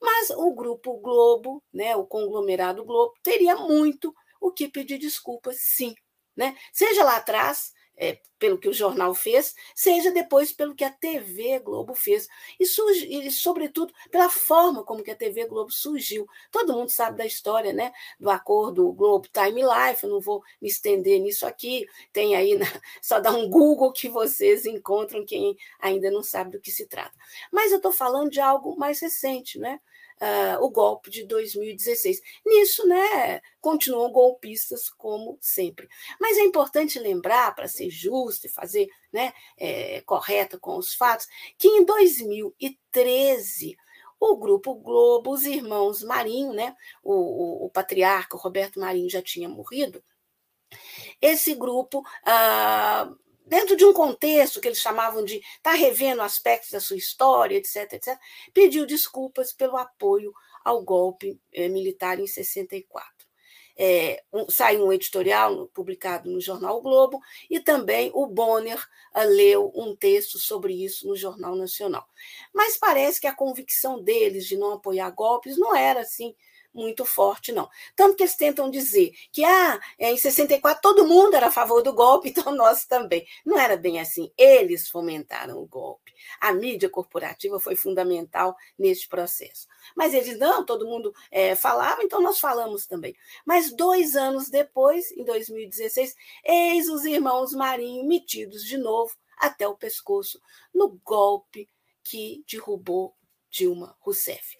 Mas 0.00 0.30
o 0.30 0.54
grupo 0.54 0.98
Globo, 0.98 1.62
né, 1.72 1.96
o 1.96 2.04
conglomerado 2.04 2.84
Globo, 2.84 3.14
teria 3.22 3.56
muito 3.56 4.14
o 4.40 4.52
que 4.52 4.68
pedir 4.68 4.98
desculpas, 4.98 5.56
sim. 5.58 5.94
Né? 6.36 6.54
Seja 6.70 7.02
lá 7.02 7.16
atrás, 7.16 7.72
é, 7.96 8.18
pelo 8.38 8.58
que 8.58 8.68
o 8.68 8.72
jornal 8.72 9.14
fez, 9.14 9.54
seja 9.74 10.10
depois 10.10 10.52
pelo 10.52 10.74
que 10.74 10.84
a 10.84 10.90
TV 10.90 11.58
Globo 11.60 11.94
fez. 11.94 12.28
E, 12.60 12.64
e, 12.64 13.30
sobretudo, 13.30 13.92
pela 14.10 14.28
forma 14.28 14.84
como 14.84 15.02
que 15.02 15.10
a 15.10 15.16
TV 15.16 15.46
Globo 15.46 15.70
surgiu. 15.70 16.28
Todo 16.50 16.74
mundo 16.74 16.90
sabe 16.90 17.16
da 17.16 17.26
história 17.26 17.72
né, 17.72 17.92
do 18.20 18.30
acordo 18.30 18.92
Globo 18.92 19.28
Time 19.32 19.62
Life, 19.62 20.04
eu 20.04 20.10
não 20.10 20.20
vou 20.20 20.42
me 20.60 20.68
estender 20.68 21.20
nisso 21.20 21.46
aqui. 21.46 21.86
Tem 22.12 22.36
aí, 22.36 22.56
na, 22.56 22.66
só 23.00 23.20
dá 23.20 23.30
um 23.30 23.48
Google 23.48 23.92
que 23.92 24.08
vocês 24.08 24.66
encontram 24.66 25.24
quem 25.24 25.56
ainda 25.80 26.10
não 26.10 26.22
sabe 26.22 26.52
do 26.52 26.60
que 26.60 26.70
se 26.70 26.86
trata. 26.86 27.16
Mas 27.50 27.70
eu 27.70 27.78
estou 27.78 27.92
falando 27.92 28.30
de 28.30 28.40
algo 28.40 28.76
mais 28.76 29.00
recente, 29.00 29.58
né? 29.58 29.80
Uh, 30.20 30.64
o 30.64 30.70
golpe 30.70 31.10
de 31.10 31.24
2016. 31.24 32.20
Nisso, 32.44 32.86
né, 32.86 33.40
continuam 33.60 34.10
golpistas 34.10 34.88
como 34.90 35.38
sempre. 35.40 35.88
Mas 36.20 36.38
é 36.38 36.42
importante 36.42 36.98
lembrar, 36.98 37.54
para 37.54 37.68
ser 37.68 37.90
justo 37.90 38.46
e 38.46 38.50
fazer 38.50 38.88
né, 39.12 39.32
é, 39.58 40.00
correta 40.02 40.58
com 40.58 40.76
os 40.76 40.94
fatos, 40.94 41.26
que 41.58 41.68
em 41.68 41.84
2013 41.84 43.76
o 44.18 44.36
Grupo 44.36 44.74
Globo, 44.74 45.30
os 45.30 45.44
irmãos 45.44 46.02
Marinho, 46.02 46.52
né, 46.52 46.74
o, 47.02 47.12
o, 47.12 47.66
o 47.66 47.70
patriarca 47.70 48.36
Roberto 48.36 48.80
Marinho 48.80 49.10
já 49.10 49.20
tinha 49.20 49.48
morrido, 49.48 50.02
esse 51.20 51.54
grupo 51.54 52.02
ah, 52.24 53.10
dentro 53.46 53.76
de 53.76 53.84
um 53.84 53.92
contexto 53.92 54.60
que 54.60 54.68
eles 54.68 54.80
chamavam 54.80 55.24
de 55.24 55.36
estar 55.36 55.70
tá 55.70 55.72
revendo 55.72 56.20
aspectos 56.20 56.70
da 56.70 56.80
sua 56.80 56.96
história, 56.96 57.56
etc., 57.56 57.92
etc., 57.92 58.18
pediu 58.52 58.84
desculpas 58.84 59.52
pelo 59.52 59.76
apoio 59.76 60.32
ao 60.64 60.82
golpe 60.82 61.40
eh, 61.52 61.68
militar 61.68 62.18
em 62.18 62.26
64. 62.26 63.16
É, 63.78 64.24
um, 64.32 64.48
saiu 64.48 64.86
um 64.86 64.92
editorial 64.92 65.68
publicado 65.68 66.30
no 66.30 66.40
jornal 66.40 66.78
o 66.78 66.80
Globo 66.80 67.20
e 67.50 67.60
também 67.60 68.10
o 68.14 68.26
Bonner 68.26 68.82
uh, 69.14 69.20
leu 69.28 69.70
um 69.74 69.94
texto 69.94 70.38
sobre 70.38 70.72
isso 70.82 71.06
no 71.06 71.14
Jornal 71.14 71.54
Nacional. 71.54 72.08
Mas 72.54 72.78
parece 72.78 73.20
que 73.20 73.26
a 73.26 73.34
convicção 73.34 74.02
deles 74.02 74.46
de 74.46 74.56
não 74.56 74.72
apoiar 74.72 75.10
golpes 75.10 75.58
não 75.58 75.76
era 75.76 76.00
assim 76.00 76.34
muito 76.76 77.04
forte, 77.04 77.52
não. 77.52 77.68
Tanto 77.94 78.16
que 78.16 78.22
eles 78.22 78.36
tentam 78.36 78.70
dizer 78.70 79.12
que 79.32 79.44
ah, 79.44 79.80
é, 79.98 80.12
em 80.12 80.16
64 80.16 80.80
todo 80.82 81.06
mundo 81.06 81.34
era 81.34 81.46
a 81.46 81.50
favor 81.50 81.82
do 81.82 81.92
golpe, 81.92 82.28
então 82.36 82.54
nós 82.54 82.84
também. 82.84 83.26
Não 83.44 83.58
era 83.58 83.76
bem 83.76 83.98
assim. 83.98 84.30
Eles 84.36 84.88
fomentaram 84.88 85.58
o 85.58 85.66
golpe. 85.66 86.14
A 86.40 86.52
mídia 86.52 86.88
corporativa 86.88 87.58
foi 87.58 87.76
fundamental 87.76 88.56
neste 88.78 89.08
processo. 89.08 89.66
Mas 89.96 90.12
eles, 90.12 90.38
não, 90.38 90.64
todo 90.64 90.86
mundo 90.86 91.12
é, 91.30 91.54
falava, 91.54 92.02
então 92.02 92.20
nós 92.20 92.38
falamos 92.38 92.86
também. 92.86 93.16
Mas 93.44 93.72
dois 93.72 94.16
anos 94.16 94.48
depois, 94.48 95.10
em 95.12 95.24
2016, 95.24 96.14
eis 96.44 96.88
os 96.88 97.04
irmãos 97.04 97.52
Marinho 97.52 98.04
metidos 98.06 98.64
de 98.64 98.76
novo 98.76 99.14
até 99.38 99.66
o 99.66 99.76
pescoço 99.76 100.40
no 100.74 100.98
golpe 101.04 101.68
que 102.02 102.44
derrubou 102.50 103.14
Dilma 103.50 103.96
Rousseff. 104.00 104.56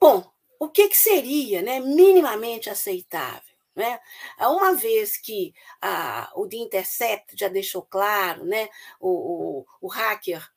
Bom, 0.00 0.30
o 0.62 0.68
que, 0.68 0.88
que 0.88 0.96
seria 0.96 1.60
né, 1.60 1.80
minimamente 1.80 2.70
aceitável? 2.70 3.52
Né? 3.74 3.98
Uma 4.38 4.74
vez 4.74 5.16
que 5.16 5.52
ah, 5.80 6.30
o 6.36 6.46
The 6.46 6.56
Intercept 6.56 7.36
já 7.36 7.48
deixou 7.48 7.82
claro, 7.82 8.44
né, 8.44 8.68
o, 9.00 9.08
o, 9.10 9.66
o 9.80 9.88
hacker 9.88 10.48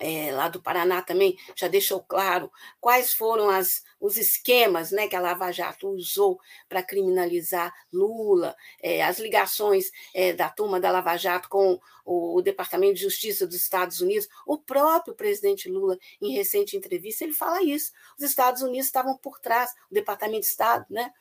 é, 0.00 0.32
lá 0.32 0.48
do 0.48 0.60
Paraná 0.60 1.02
também 1.02 1.38
já 1.54 1.68
deixou 1.68 2.02
claro 2.02 2.50
quais 2.80 3.12
foram 3.12 3.48
as, 3.48 3.84
os 4.00 4.16
esquemas 4.16 4.90
né, 4.90 5.06
que 5.06 5.14
a 5.14 5.20
Lava 5.20 5.52
Jato 5.52 5.88
usou 5.88 6.40
para 6.68 6.82
criminalizar 6.82 7.72
Lula, 7.92 8.56
é, 8.82 9.04
as 9.04 9.20
ligações 9.20 9.90
é, 10.12 10.32
da 10.32 10.48
turma 10.48 10.80
da 10.80 10.90
Lava 10.90 11.16
Jato 11.16 11.48
com 11.48 11.78
o, 12.04 12.38
o, 12.38 12.42
Departamento 12.42 12.94
de 12.94 13.02
Justiça 13.02 13.46
dos 13.46 13.56
Estados 13.56 14.00
Unidos. 14.00 14.28
O 14.44 14.58
próprio 14.58 15.14
presidente 15.14 15.68
Lula, 15.68 15.96
em 16.20 16.34
recente 16.34 16.76
entrevista, 16.76 17.22
ele 17.22 17.32
fala 17.32 17.62
isso. 17.62 17.92
Os 18.18 18.24
Estados 18.24 18.62
Unidos 18.62 18.86
estavam 18.86 19.16
por 19.16 19.38
trás, 19.38 19.70
o 19.90 19.94
Departamento 19.94 20.40
de 20.40 20.46
Estado, 20.46 20.86
né, 20.90 21.12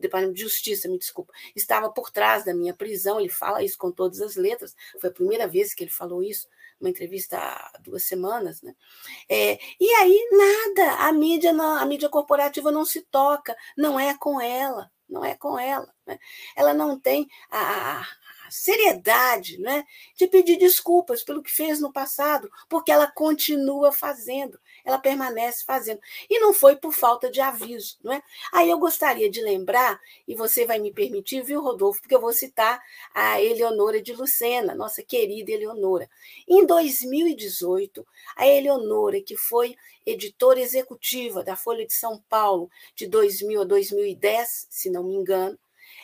Departamento 0.00 0.34
de 0.34 0.42
Justiça, 0.42 0.88
me 0.88 0.98
desculpa, 0.98 1.32
estava 1.54 1.90
por 1.90 2.10
trás 2.10 2.44
da 2.44 2.52
minha 2.52 2.74
prisão. 2.74 3.20
Ele 3.20 3.28
fala 3.28 3.62
isso 3.62 3.78
com 3.78 3.90
todas 3.90 4.20
as 4.20 4.36
letras. 4.36 4.74
Foi 5.00 5.10
a 5.10 5.12
primeira 5.12 5.46
vez 5.46 5.72
que 5.72 5.84
ele 5.84 5.90
falou 5.90 6.22
isso 6.22 6.48
uma 6.80 6.90
entrevista 6.90 7.38
há 7.38 7.72
duas 7.80 8.04
semanas, 8.04 8.62
né? 8.62 8.74
É, 9.28 9.58
e 9.80 9.88
aí 9.94 10.28
nada, 10.32 10.94
a 11.08 11.12
mídia, 11.12 11.52
não, 11.52 11.76
a 11.76 11.84
mídia 11.84 12.08
corporativa 12.08 12.70
não 12.70 12.84
se 12.84 13.02
toca, 13.02 13.56
não 13.76 13.98
é 13.98 14.16
com 14.16 14.40
ela, 14.40 14.90
não 15.08 15.24
é 15.24 15.34
com 15.34 15.58
ela. 15.58 15.92
Né? 16.06 16.18
Ela 16.56 16.72
não 16.72 16.98
tem 16.98 17.28
a, 17.50 18.00
a 18.00 18.50
seriedade 18.50 19.58
né, 19.58 19.84
de 20.16 20.26
pedir 20.26 20.56
desculpas 20.56 21.22
pelo 21.22 21.42
que 21.42 21.50
fez 21.50 21.80
no 21.80 21.92
passado, 21.92 22.50
porque 22.68 22.90
ela 22.92 23.10
continua 23.10 23.92
fazendo, 23.92 24.58
ela 24.88 24.98
permanece 24.98 25.64
fazendo. 25.64 26.00
E 26.30 26.40
não 26.40 26.54
foi 26.54 26.74
por 26.74 26.92
falta 26.92 27.30
de 27.30 27.40
aviso. 27.42 27.98
Não 28.02 28.12
é? 28.12 28.22
Aí 28.52 28.70
eu 28.70 28.78
gostaria 28.78 29.30
de 29.30 29.42
lembrar, 29.42 30.00
e 30.26 30.34
você 30.34 30.64
vai 30.64 30.78
me 30.78 30.90
permitir, 30.90 31.42
viu, 31.42 31.60
Rodolfo, 31.60 32.00
porque 32.00 32.14
eu 32.14 32.20
vou 32.20 32.32
citar 32.32 32.82
a 33.14 33.40
Eleonora 33.40 34.00
de 34.00 34.14
Lucena, 34.14 34.74
nossa 34.74 35.02
querida 35.02 35.52
Eleonora. 35.52 36.08
Em 36.48 36.64
2018, 36.64 38.06
a 38.34 38.46
Eleonora, 38.46 39.20
que 39.20 39.36
foi 39.36 39.76
editora 40.06 40.58
executiva 40.58 41.44
da 41.44 41.54
Folha 41.54 41.86
de 41.86 41.92
São 41.92 42.18
Paulo 42.28 42.70
de 42.94 43.06
2000 43.06 43.60
a 43.60 43.64
2010, 43.64 44.68
se 44.70 44.88
não 44.88 45.04
me 45.04 45.14
engano, 45.14 45.58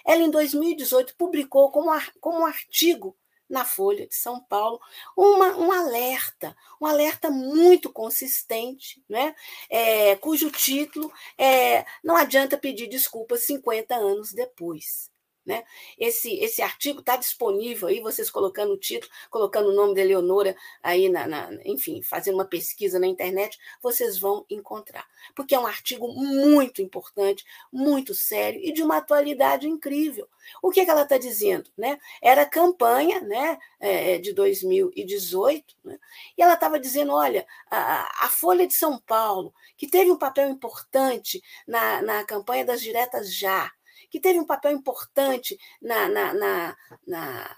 ela, 0.07 0.23
em 0.23 0.31
2018, 0.31 1.16
publicou 1.16 1.70
como, 1.70 1.90
como 2.20 2.40
um 2.40 2.47
artigo 2.47 3.16
na 3.55 3.64
Folha 3.64 4.07
de 4.07 4.17
São 4.17 4.40
Paulo 4.40 4.81
uma, 5.17 5.57
um 5.57 5.71
alerta, 5.71 6.57
um 6.81 6.87
alerta 6.87 7.31
muito 7.31 7.90
consistente, 7.93 9.03
né? 9.09 9.35
É, 9.71 10.17
cujo 10.17 10.51
título 10.51 11.11
é 11.38 11.87
Não 12.03 12.17
adianta 12.17 12.59
pedir 12.59 12.88
desculpas 12.88 13.45
50 13.47 13.95
anos 13.95 14.33
depois. 14.33 15.13
Né? 15.44 15.62
Esse, 15.98 16.35
esse 16.37 16.62
artigo 16.62 17.00
está 17.00 17.16
disponível 17.16 17.88
aí, 17.88 18.00
vocês 18.00 18.30
colocando 18.30 18.72
o 18.72 18.78
título, 18.78 19.12
colocando 19.30 19.68
o 19.68 19.74
nome 19.74 19.94
da 19.94 20.00
Eleonora 20.00 20.57
aí, 20.83 21.11
na, 21.11 21.26
na, 21.26 21.50
enfim, 21.64 22.00
fazendo 22.02 22.37
uma 22.37 22.46
pesquisa 22.46 22.98
na 22.98 23.07
internet, 23.07 23.59
vocês 23.83 24.18
vão 24.18 24.46
encontrar. 24.48 25.07
Porque 25.35 25.54
é 25.54 25.59
um 25.59 25.66
artigo 25.66 26.09
muito 26.09 26.80
importante, 26.80 27.44
muito 27.70 28.14
sério 28.14 28.59
e 28.62 28.72
de 28.72 28.83
uma 28.83 28.96
atualidade 28.96 29.68
incrível. 29.68 30.26
O 30.62 30.70
que, 30.70 30.80
é 30.80 30.85
que 30.85 30.90
ela 30.90 31.02
está 31.02 31.18
dizendo? 31.18 31.70
Né? 31.76 31.98
Era 32.22 32.46
campanha 32.46 33.20
né, 33.20 33.59
é, 33.80 34.18
de 34.18 34.33
2018, 34.33 35.76
né? 35.85 35.98
e 36.37 36.42
ela 36.42 36.54
estava 36.54 36.78
dizendo: 36.78 37.12
olha, 37.12 37.46
a, 37.70 38.26
a 38.26 38.28
Folha 38.28 38.66
de 38.66 38.74
São 38.74 38.98
Paulo, 38.98 39.54
que 39.76 39.88
teve 39.88 40.11
um 40.11 40.18
papel 40.18 40.48
importante 40.48 41.42
na, 41.66 42.02
na 42.02 42.24
campanha 42.24 42.64
das 42.64 42.80
diretas 42.80 43.35
já, 43.35 43.70
que 44.14 44.20
teve 44.20 44.38
um 44.38 44.46
papel 44.46 44.70
importante 44.70 45.59
na, 45.83 46.09
na, 46.09 46.33
na, 46.33 46.77
na 47.05 47.57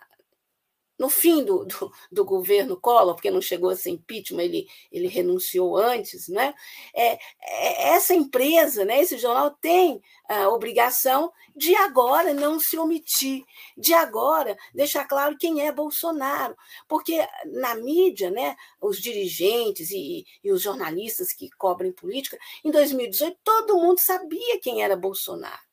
no 0.99 1.11
fim 1.11 1.45
do, 1.45 1.66
do, 1.66 1.92
do, 2.11 2.25
governo 2.25 2.81
Collor, 2.81 3.14
porque 3.14 3.31
não 3.31 3.42
chegou 3.42 3.69
a 3.69 3.77
ser 3.77 3.90
impeachment, 3.90 4.45
ele, 4.45 4.66
ele 4.90 5.07
renunciou 5.07 5.77
antes, 5.77 6.29
né? 6.29 6.55
É, 6.95 7.19
é, 7.42 7.88
essa 7.90 8.14
empresa, 8.14 8.87
né, 8.87 9.03
esse 9.03 9.19
jornal 9.19 9.51
tem 9.51 10.01
a 10.27 10.49
obrigação 10.49 11.31
de 11.55 11.77
agora 11.77 12.33
não 12.33 12.59
se 12.59 12.79
omitir, 12.79 13.45
de 13.77 13.92
agora 13.92 14.57
deixar 14.75 15.05
claro 15.05 15.37
quem 15.37 15.61
é 15.61 15.71
Bolsonaro, 15.71 16.57
porque 16.88 17.19
na 17.53 17.75
mídia, 17.75 18.31
né, 18.31 18.57
os 18.81 18.99
dirigentes 18.99 19.90
e, 19.90 20.25
e 20.42 20.51
os 20.51 20.62
jornalistas 20.62 21.35
que 21.35 21.51
cobrem 21.59 21.92
política, 21.92 22.38
em 22.64 22.71
2018 22.71 23.37
todo 23.45 23.77
mundo 23.77 23.99
sabia 23.99 24.59
quem 24.59 24.83
era 24.83 24.97
Bolsonaro. 24.97 25.66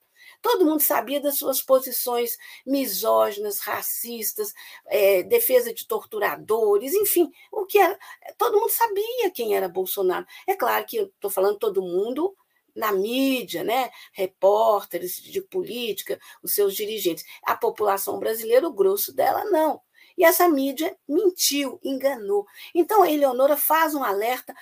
Todo 0.44 0.66
mundo 0.66 0.82
sabia 0.82 1.22
das 1.22 1.38
suas 1.38 1.62
posições 1.62 2.38
misóginas, 2.66 3.60
racistas, 3.60 4.54
é, 4.88 5.24
defesa 5.24 5.74
de 5.74 5.88
torturadores, 5.88 6.94
enfim, 6.94 7.32
o 7.50 7.66
que 7.66 7.80
era. 7.80 7.98
Todo 8.38 8.60
mundo 8.60 8.70
sabia 8.70 9.32
quem 9.32 9.56
era 9.56 9.70
Bolsonaro. 9.70 10.26
É 10.46 10.54
claro 10.54 10.86
que 10.86 10.98
eu 10.98 11.06
estou 11.06 11.32
falando 11.32 11.58
todo 11.58 11.82
mundo 11.82 12.36
na 12.76 12.92
mídia, 12.92 13.64
né? 13.64 13.90
repórteres 14.12 15.16
de 15.22 15.42
política, 15.42 16.20
os 16.44 16.54
seus 16.54 16.76
dirigentes. 16.76 17.24
A 17.44 17.56
população 17.56 18.20
brasileira, 18.20 18.68
o 18.68 18.74
grosso 18.74 19.14
dela, 19.16 19.46
não. 19.46 19.80
E 20.18 20.26
essa 20.26 20.50
mídia 20.50 20.94
mentiu, 21.08 21.80
enganou. 21.82 22.46
Então, 22.76 23.02
a 23.02 23.10
Eleonora 23.10 23.56
faz 23.56 23.96
um 23.96 24.04
alerta, 24.04 24.54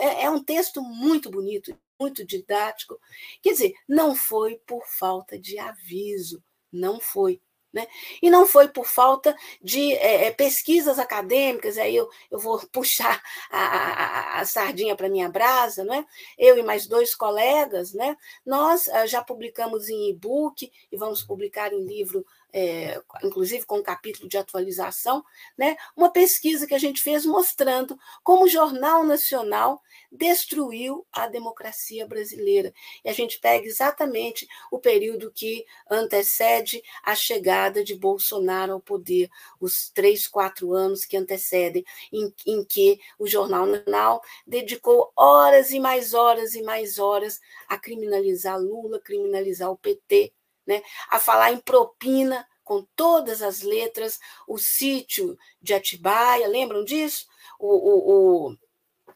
é, 0.00 0.24
é 0.24 0.30
um 0.30 0.42
texto 0.42 0.82
muito 0.82 1.30
bonito, 1.30 1.74
muito 1.98 2.24
didático. 2.24 2.98
Quer 3.42 3.52
dizer, 3.52 3.74
não 3.88 4.14
foi 4.14 4.56
por 4.66 4.86
falta 4.86 5.38
de 5.38 5.58
aviso, 5.58 6.42
não 6.72 7.00
foi. 7.00 7.40
Né? 7.72 7.88
E 8.22 8.30
não 8.30 8.46
foi 8.46 8.68
por 8.68 8.86
falta 8.86 9.36
de 9.60 9.94
é, 9.94 10.30
pesquisas 10.30 10.96
acadêmicas, 10.96 11.76
aí 11.76 11.96
eu, 11.96 12.08
eu 12.30 12.38
vou 12.38 12.60
puxar 12.70 13.20
a, 13.50 13.58
a, 13.58 14.40
a 14.40 14.44
sardinha 14.44 14.94
para 14.94 15.08
minha 15.08 15.28
brasa, 15.28 15.82
né? 15.82 16.06
eu 16.38 16.56
e 16.56 16.62
mais 16.62 16.86
dois 16.86 17.16
colegas, 17.16 17.92
né? 17.92 18.16
nós 18.46 18.88
já 19.06 19.24
publicamos 19.24 19.88
em 19.88 20.10
e-book 20.10 20.70
e 20.92 20.96
vamos 20.96 21.24
publicar 21.24 21.72
em 21.72 21.84
livro 21.84 22.24
é, 22.56 23.02
inclusive 23.24 23.66
com 23.66 23.78
um 23.78 23.82
capítulo 23.82 24.28
de 24.28 24.38
atualização, 24.38 25.24
né, 25.58 25.76
uma 25.96 26.08
pesquisa 26.08 26.68
que 26.68 26.74
a 26.74 26.78
gente 26.78 27.02
fez 27.02 27.26
mostrando 27.26 27.98
como 28.22 28.44
o 28.44 28.48
Jornal 28.48 29.02
Nacional 29.02 29.82
destruiu 30.12 31.04
a 31.12 31.26
democracia 31.26 32.06
brasileira. 32.06 32.72
E 33.04 33.08
a 33.08 33.12
gente 33.12 33.40
pega 33.40 33.66
exatamente 33.66 34.46
o 34.70 34.78
período 34.78 35.32
que 35.32 35.64
antecede 35.90 36.80
a 37.02 37.16
chegada 37.16 37.82
de 37.82 37.96
Bolsonaro 37.96 38.74
ao 38.74 38.80
poder, 38.80 39.28
os 39.60 39.90
três, 39.90 40.28
quatro 40.28 40.72
anos 40.72 41.04
que 41.04 41.16
antecedem, 41.16 41.84
em, 42.12 42.32
em 42.46 42.64
que 42.64 43.00
o 43.18 43.26
Jornal 43.26 43.66
Nacional 43.66 44.22
dedicou 44.46 45.12
horas 45.16 45.72
e 45.72 45.80
mais 45.80 46.14
horas 46.14 46.54
e 46.54 46.62
mais 46.62 47.00
horas 47.00 47.40
a 47.68 47.76
criminalizar 47.76 48.60
Lula, 48.60 49.00
criminalizar 49.00 49.72
o 49.72 49.76
PT, 49.76 50.32
né, 50.66 50.82
a 51.10 51.18
falar 51.18 51.52
em 51.52 51.58
propina 51.58 52.46
com 52.64 52.82
todas 52.96 53.42
as 53.42 53.60
letras, 53.60 54.18
o 54.48 54.58
sítio 54.58 55.38
de 55.60 55.74
Atibaia, 55.74 56.48
lembram 56.48 56.82
disso? 56.82 57.26
O, 57.60 57.68
o, 57.68 58.48
o, 58.48 58.56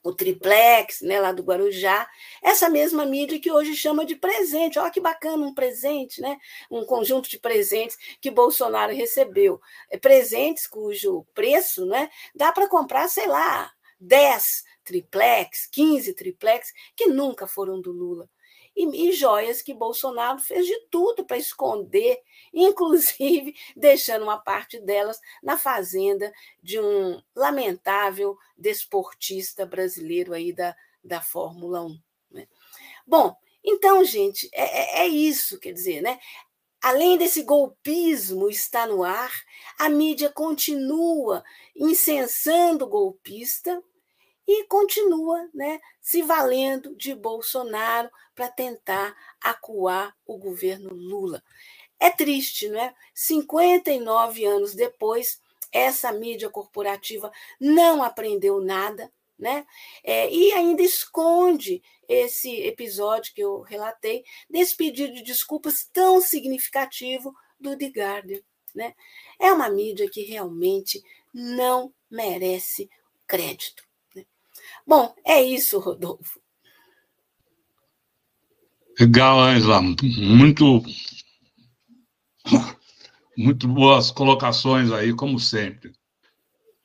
o, 0.02 0.14
triplex, 0.14 1.00
né, 1.00 1.18
lá 1.18 1.32
do 1.32 1.42
Guarujá, 1.42 2.08
essa 2.42 2.68
mesma 2.68 3.06
mídia 3.06 3.40
que 3.40 3.50
hoje 3.50 3.74
chama 3.74 4.04
de 4.04 4.14
presente. 4.14 4.78
Olha 4.78 4.90
que 4.90 5.00
bacana 5.00 5.44
um 5.44 5.54
presente, 5.54 6.20
né? 6.20 6.38
um 6.70 6.84
conjunto 6.84 7.28
de 7.28 7.38
presentes 7.38 7.96
que 8.20 8.30
Bolsonaro 8.30 8.94
recebeu. 8.94 9.60
É, 9.90 9.96
presentes 9.96 10.66
cujo 10.66 11.26
preço 11.34 11.86
né, 11.86 12.10
dá 12.34 12.52
para 12.52 12.68
comprar, 12.68 13.08
sei 13.08 13.26
lá, 13.26 13.72
10 13.98 14.64
triplex, 14.84 15.66
15 15.66 16.14
triplex, 16.14 16.72
que 16.94 17.06
nunca 17.06 17.46
foram 17.46 17.80
do 17.80 17.92
Lula 17.92 18.28
e, 18.78 19.08
e 19.08 19.12
joias 19.12 19.60
que 19.60 19.74
Bolsonaro 19.74 20.38
fez 20.38 20.64
de 20.64 20.78
tudo 20.88 21.24
para 21.24 21.36
esconder, 21.36 22.22
inclusive 22.54 23.54
deixando 23.76 24.22
uma 24.22 24.38
parte 24.38 24.78
delas 24.78 25.18
na 25.42 25.58
fazenda 25.58 26.32
de 26.62 26.78
um 26.78 27.20
lamentável 27.34 28.38
desportista 28.56 29.66
brasileiro 29.66 30.32
aí 30.32 30.52
da, 30.52 30.76
da 31.02 31.20
Fórmula 31.20 31.84
1. 31.84 31.98
Né? 32.30 32.48
Bom, 33.04 33.34
então, 33.64 34.04
gente, 34.04 34.48
é, 34.52 35.00
é, 35.00 35.06
é 35.06 35.08
isso, 35.08 35.58
quer 35.58 35.72
dizer, 35.72 36.00
né? 36.00 36.18
Além 36.80 37.18
desse 37.18 37.42
golpismo 37.42 38.48
estar 38.48 38.86
no 38.86 39.02
ar, 39.02 39.32
a 39.80 39.88
mídia 39.88 40.30
continua 40.30 41.42
incensando 41.74 42.84
o 42.84 42.88
golpista, 42.88 43.82
e 44.48 44.64
continua 44.64 45.46
né, 45.52 45.78
se 46.00 46.22
valendo 46.22 46.96
de 46.96 47.14
Bolsonaro 47.14 48.10
para 48.34 48.48
tentar 48.48 49.14
acuar 49.42 50.16
o 50.26 50.38
governo 50.38 50.88
Lula. 50.94 51.42
É 52.00 52.08
triste, 52.08 52.66
não 52.68 52.80
é? 52.80 52.94
59 53.12 54.46
anos 54.46 54.74
depois, 54.74 55.38
essa 55.70 56.10
mídia 56.12 56.48
corporativa 56.48 57.30
não 57.60 58.02
aprendeu 58.02 58.58
nada, 58.58 59.12
né? 59.38 59.66
É, 60.02 60.32
e 60.32 60.50
ainda 60.52 60.82
esconde 60.82 61.82
esse 62.08 62.62
episódio 62.62 63.34
que 63.34 63.42
eu 63.42 63.60
relatei, 63.60 64.24
desse 64.48 64.74
pedido 64.74 65.12
de 65.12 65.22
desculpas 65.22 65.86
tão 65.92 66.22
significativo 66.22 67.34
do 67.60 67.76
The 67.76 67.88
Guardian. 67.88 68.40
Né? 68.74 68.94
É 69.38 69.52
uma 69.52 69.68
mídia 69.68 70.08
que 70.08 70.22
realmente 70.22 71.02
não 71.34 71.92
merece 72.10 72.88
crédito. 73.26 73.87
Bom, 74.88 75.14
é 75.22 75.42
isso, 75.42 75.78
Rodolfo. 75.78 76.40
Legal, 78.98 79.38
Angela. 79.38 79.82
Muito, 79.82 80.82
muito 83.36 83.68
boas 83.68 84.10
colocações 84.10 84.90
aí, 84.90 85.14
como 85.14 85.38
sempre. 85.38 85.92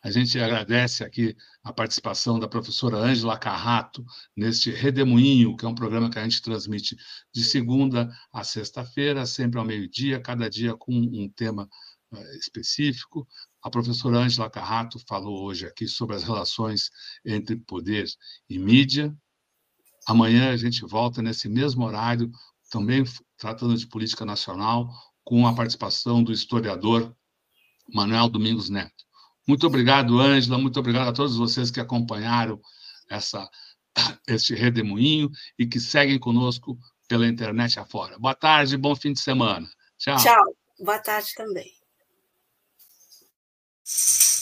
A 0.04 0.12
gente 0.12 0.38
agradece 0.38 1.02
aqui 1.02 1.34
a 1.64 1.72
participação 1.72 2.38
da 2.38 2.46
professora 2.46 2.98
Ângela 2.98 3.40
Carrato 3.40 4.04
neste 4.36 4.70
Redemoinho, 4.70 5.56
que 5.56 5.64
é 5.64 5.70
um 5.70 5.74
programa 5.74 6.10
que 6.10 6.20
a 6.20 6.24
gente 6.24 6.42
transmite 6.42 6.98
de 7.34 7.42
segunda 7.42 8.14
a 8.34 8.44
sexta-feira, 8.44 9.26
sempre 9.26 9.60
ao 9.60 9.66
meio-dia, 9.66 10.20
cada 10.20 10.50
dia 10.50 10.76
com 10.76 10.92
um 10.92 11.30
tema 11.30 11.70
eh, 12.14 12.38
específico. 12.38 13.26
A 13.64 13.70
professora 13.70 14.18
Ângela 14.18 14.50
Carrato 14.50 15.00
falou 15.08 15.46
hoje 15.46 15.66
aqui 15.66 15.88
sobre 15.88 16.18
as 16.18 16.24
relações 16.24 16.92
entre 17.26 17.56
poder 17.56 18.06
e 18.50 18.60
mídia. 18.60 19.16
Amanhã 20.06 20.52
a 20.52 20.58
gente 20.58 20.86
volta 20.86 21.22
nesse 21.22 21.48
mesmo 21.48 21.86
horário, 21.86 22.30
também 22.70 23.06
tratando 23.38 23.78
de 23.78 23.88
política 23.88 24.26
nacional, 24.26 24.90
com 25.24 25.48
a 25.48 25.56
participação 25.56 26.22
do 26.22 26.34
historiador 26.34 27.16
Manuel 27.94 28.28
Domingos 28.28 28.70
Neto. 28.70 29.06
Muito 29.48 29.66
obrigado, 29.66 30.20
Ângela, 30.20 30.58
muito 30.58 30.78
obrigado 30.78 31.08
a 31.08 31.14
todos 31.14 31.38
vocês 31.38 31.72
que 31.72 31.80
acompanharam 31.80 32.60
essa, 33.10 33.50
este 34.28 34.54
redemoinho 34.54 35.32
e 35.58 35.66
que 35.66 35.80
seguem 35.80 36.20
conosco 36.20 36.78
pela 37.08 37.28
internet 37.28 37.80
afora. 37.80 38.20
Boa 38.20 38.36
tarde, 38.36 38.76
bom 38.76 38.94
fim 38.94 39.14
de 39.14 39.22
semana. 39.22 39.66
Tchau. 39.98 40.18
Tchau. 40.18 40.58
Boa 40.80 41.00
tarde 41.00 41.30
também. 41.36 41.83
you 43.86 44.33